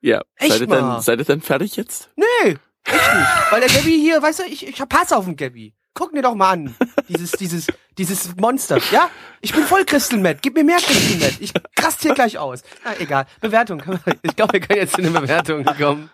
[0.00, 0.22] Ja.
[0.36, 0.94] Echt seid, ihr mal?
[0.94, 2.10] denn, seid ihr denn fertig jetzt?
[2.16, 3.50] Nee, echt nicht.
[3.50, 5.74] Weil der Gabby hier, weißt du, ich, ich hab Hass auf den Gabby.
[5.92, 6.76] Guck mir doch mal an.
[7.08, 7.66] Dieses, dieses,
[7.98, 8.78] dieses Monster.
[8.92, 9.10] Ja?
[9.40, 10.40] Ich bin voll Crystal Meth.
[10.40, 11.40] Gib mir mehr Crystal Meth.
[11.40, 12.62] Ich rast hier gleich aus.
[12.84, 13.26] Na, egal.
[13.40, 13.82] Bewertung.
[14.22, 16.10] Ich glaube, wir können jetzt in eine Bewertung kommen.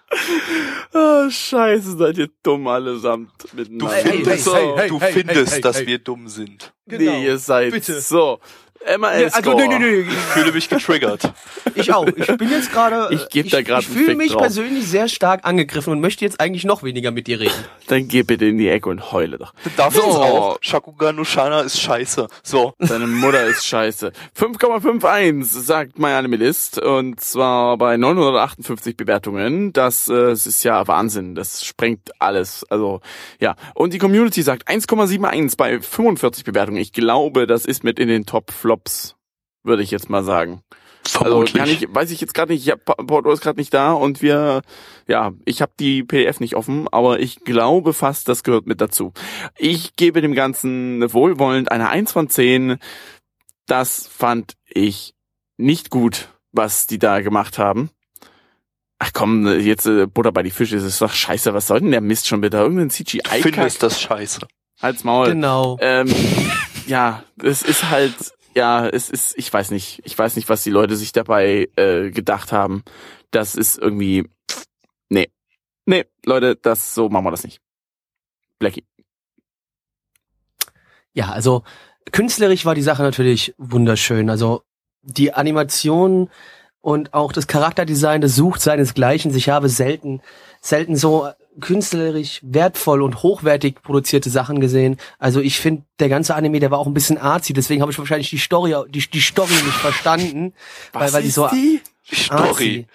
[0.95, 3.95] Oh, scheiße, seid ihr dumm allesamt du miteinander.
[3.95, 6.73] Hey, hey, findest, hey, du findest dass wir dumm sind.
[6.87, 8.01] Nee, ihr seid Bitte.
[8.01, 8.41] so.
[8.99, 10.01] MAS Also, nee, nee, nee.
[10.01, 11.33] Ich fühle mich getriggert.
[11.75, 12.07] Ich auch.
[12.07, 13.13] Ich bin jetzt gerade.
[13.15, 14.41] Ich geb da grad Ich einen fühle mich drauf.
[14.43, 17.53] persönlich sehr stark angegriffen und möchte jetzt eigentlich noch weniger mit dir reden.
[17.89, 19.53] Dann geh bitte in die Ecke und heule doch.
[19.65, 20.09] Du darfst So.
[20.09, 20.59] es auch.
[20.63, 22.29] Shakugan no Shana ist scheiße.
[22.43, 22.73] So.
[22.79, 24.13] Deine Mutter ist scheiße.
[24.39, 29.73] 5,51 sagt mein Animalist und zwar bei 958 Bewertungen.
[29.73, 31.35] Das, äh, das ist ja Wahnsinn.
[31.35, 32.65] Das sprengt alles.
[32.71, 33.01] Also
[33.41, 33.57] ja.
[33.75, 36.79] Und die Community sagt 1,71 bei 45 Bewertungen.
[36.79, 39.15] Ich glaube, das ist mit in den Top Flops,
[39.63, 40.61] würde ich jetzt mal sagen.
[41.21, 42.67] Also kann ich, weiß ich jetzt gerade nicht.
[42.67, 44.63] Ich hab, Porto ist gerade nicht da und wir,
[45.07, 49.13] ja, ich habe die PDF nicht offen, aber ich glaube fast, das gehört mit dazu.
[49.57, 52.79] Ich gebe dem Ganzen wohlwollend eine 1 von 10.
[53.67, 55.15] Das fand ich
[55.59, 57.91] nicht gut, was die da gemacht haben.
[58.99, 61.55] Ach komm, jetzt äh, Butter bei die Fische, das ist doch scheiße.
[61.55, 62.63] Was soll denn der Mist schon wieder?
[62.63, 64.41] Irgendein CGI findest das scheiße.
[64.83, 65.29] Halt's Maul.
[65.29, 65.79] Genau.
[65.81, 66.13] Ähm,
[66.89, 68.15] ja, es ist halt,
[68.57, 72.11] ja, es ist, ich weiß nicht, ich weiß nicht, was die Leute sich dabei äh,
[72.11, 72.83] gedacht haben.
[73.31, 74.25] Das ist irgendwie,
[75.11, 75.31] nee,
[75.85, 77.61] nee, Leute, das so machen wir das nicht.
[78.59, 78.87] Blackie.
[81.13, 81.65] Ja, also
[82.13, 84.31] künstlerisch war die Sache natürlich wunderschön.
[84.31, 84.63] Also
[85.03, 86.31] die Animation
[86.81, 89.37] und auch das Charakterdesign, das sucht seinesgleichen.
[89.37, 90.23] Ich habe selten,
[90.63, 91.29] selten so
[91.61, 94.99] künstlerisch wertvoll und hochwertig produzierte Sachen gesehen.
[95.19, 97.99] Also ich finde, der ganze Anime, der war auch ein bisschen arzi, deswegen habe ich
[97.99, 100.53] wahrscheinlich die Story, die, die Story nicht verstanden.
[100.93, 101.81] weil, weil die so die?
[102.13, 102.87] Story.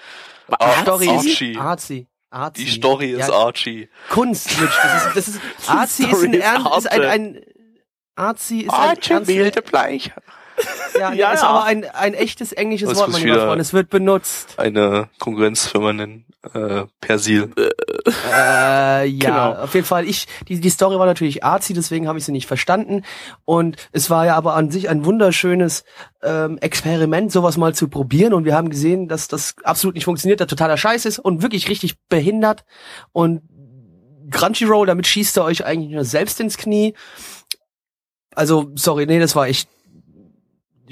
[0.49, 1.51] Arzi, Story Archie.
[1.51, 2.07] ist Arzi.
[2.29, 2.65] Arzi.
[2.65, 3.89] Die Story ist ja, Archie.
[4.09, 4.73] Kunst, Mitch.
[4.83, 5.39] Das ist, das ist,
[5.69, 7.09] Arzi ist ein, ist ein, Arte.
[7.09, 7.41] ein
[8.15, 9.27] Arzi ist ein ernst-
[10.57, 11.13] Ja, Ja.
[11.13, 13.61] ja, ist aber ein, ein echtes englisches Das Wort, mein lieber Freund.
[13.61, 14.53] Es wird benutzt.
[14.57, 16.25] Eine Konkurrenzfirma nennen.
[16.53, 17.51] Äh, Persil.
[18.31, 19.63] Äh, ja, Genau.
[19.63, 20.07] auf jeden Fall.
[20.07, 23.03] Ich, die, die Story war natürlich arzi, deswegen habe ich sie nicht verstanden.
[23.45, 25.83] Und es war ja aber an sich ein wunderschönes
[26.23, 28.33] ähm, Experiment, sowas mal zu probieren.
[28.33, 31.69] Und wir haben gesehen, dass das absolut nicht funktioniert, dass totaler Scheiß ist und wirklich
[31.69, 32.65] richtig behindert.
[33.11, 33.41] Und
[34.31, 36.95] Crunchyroll, damit schießt ihr euch eigentlich nur selbst ins Knie.
[38.33, 39.69] Also, sorry, nee, das war echt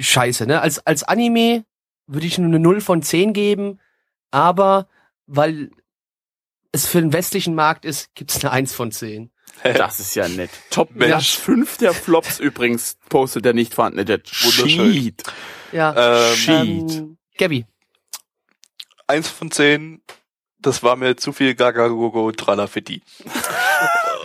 [0.04, 0.62] scheiße, ne?
[0.62, 1.66] Als, als Anime
[2.08, 3.80] würde ich nur eine 0 von 10 geben,
[4.32, 4.88] aber
[5.28, 5.72] weil
[6.72, 9.32] es für den westlichen Markt ist, gibt's eine 1 von 10.
[9.64, 10.52] Das ist ja nett.
[10.70, 11.10] Top Mensch.
[11.10, 14.94] Platz 5 der Flops übrigens postet der nicht vorhandene der Wunderschön.
[14.94, 15.24] Cheat.
[15.74, 16.30] Ja.
[16.30, 16.92] Ähm, Cheat.
[16.92, 17.66] Ähm, Gabby.
[19.08, 20.02] eins von zehn
[20.62, 23.02] das war mir zu viel Gagagogo Tralla für die.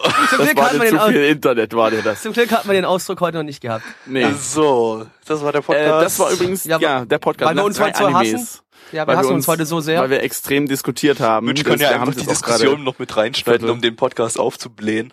[0.30, 2.22] Zum Das Glück, hat man den, zu viel Internet, war dir das.
[2.22, 3.84] zum Glück hat man den Ausdruck heute noch nicht gehabt.
[4.06, 4.26] Nee.
[4.38, 6.04] So, das war der Äh, Podcast.
[6.04, 7.48] das war übrigens, Ja, ja, der Podcast.
[7.48, 8.48] weil wir nach uns heute so hassen.
[8.92, 9.98] Ja, wir Weil hassen uns heute so sehr.
[10.00, 11.46] Weil wir extrem diskutiert haben.
[11.46, 15.10] wir können Das- ja einfach die das Diskussion noch mit reinschneiden, um den Podcast aufzublähen.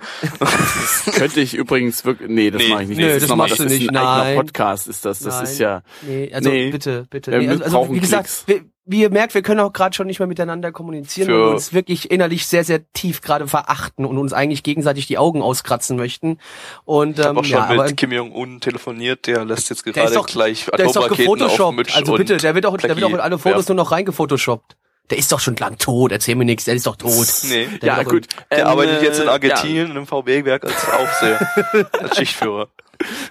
[1.14, 2.70] Könnte ich übrigens wirklich, nee, das Nee.
[2.70, 2.98] mache ich nicht.
[3.00, 4.36] Nö, ist das nochmal- machst du das ist nicht, ein eigener nein.
[4.36, 5.20] Podcast, ist das.
[5.20, 5.44] Das Nein.
[5.46, 6.70] ist ja, Nee, also Nee.
[6.70, 7.32] bitte, bitte.
[7.32, 9.96] Nee, wir also, also brauchen wie gesagt, wir, wie ihr merkt, wir können auch gerade
[9.96, 13.48] schon nicht mehr miteinander kommunizieren, Für- weil wir uns wirklich innerlich sehr, sehr tief gerade
[13.48, 16.40] verachten und uns eigentlich gegenseitig die Augen auskratzen möchten.
[16.86, 19.84] Und Ich ähm, habe auch schon ja, aber mit Kim Jong-un telefoniert, der lässt jetzt
[19.86, 21.96] gerade ist doch, gleich der ist doch gefotoshoppt.
[21.96, 23.76] Also bitte, der wird doch, der wird doch in alle Fotos werfen.
[23.76, 24.76] nur noch reingefotoshoppt.
[25.10, 27.12] Der ist doch schon lang tot, erzähl mir nichts, der ist doch tot.
[27.50, 28.28] Nee, Der ja gut.
[28.50, 32.70] der Ähm, arbeitet jetzt in äh, Argentinien in einem VW-Werk als Aufseher, als Schichtführer.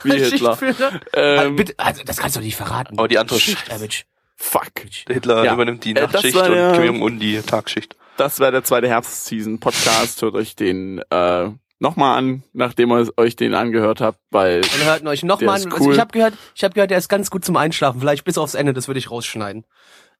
[0.04, 0.56] Ja, wie Hitler.
[0.58, 1.00] Schichtführer?
[1.14, 2.98] Ähm, Also, bitte, also das kannst du doch nicht verraten.
[2.98, 3.66] Aber die andere Schicht.
[3.70, 4.02] Savage.
[4.42, 4.72] Fuck.
[5.06, 5.52] Der Hitler Ja.
[5.54, 7.94] übernimmt die Äh, das Nachtschicht und der- Kim Jong-un die Tagschicht.
[8.16, 10.22] Das war der zweite Herbstseason-Podcast.
[10.22, 15.06] Hört euch den äh, nochmal an, nachdem ihr euch den angehört habt, weil Dann hört
[15.06, 15.72] euch noch Der mal ist an.
[15.72, 15.94] Also cool.
[15.94, 18.00] ich habe gehört, ich habe gehört, der ist ganz gut zum Einschlafen.
[18.00, 19.64] Vielleicht bis aufs Ende, das würde ich rausschneiden.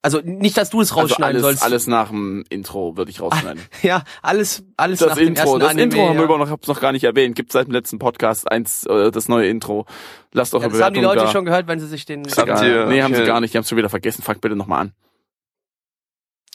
[0.03, 1.63] Also nicht, dass du es also rausschneiden alles, sollst.
[1.63, 3.61] alles nach dem Intro würde ich rausschneiden.
[3.83, 6.27] Ja, alles, alles Das nach dem Intro, ersten das Anime, Intro haben wir ja.
[6.27, 7.35] aber noch, hab's noch gar nicht erwähnt.
[7.35, 9.85] Gibt seit dem letzten Podcast eins, äh, das neue Intro.
[10.33, 11.31] Lasst eure ja, das haben die Bewertung Leute da.
[11.31, 12.23] schon gehört, wenn sie sich den.
[12.25, 13.53] Habt ihr- nee, haben sie gar nicht.
[13.53, 14.23] Die haben schon wieder vergessen.
[14.23, 14.93] Fangt bitte nochmal an.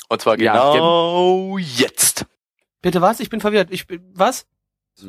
[0.08, 2.26] Und zwar Ja, genau jetzt.
[2.82, 3.20] Bitte was?
[3.20, 3.68] Ich bin verwirrt.
[3.70, 4.46] Ich bin was?
[5.02, 5.06] Äh,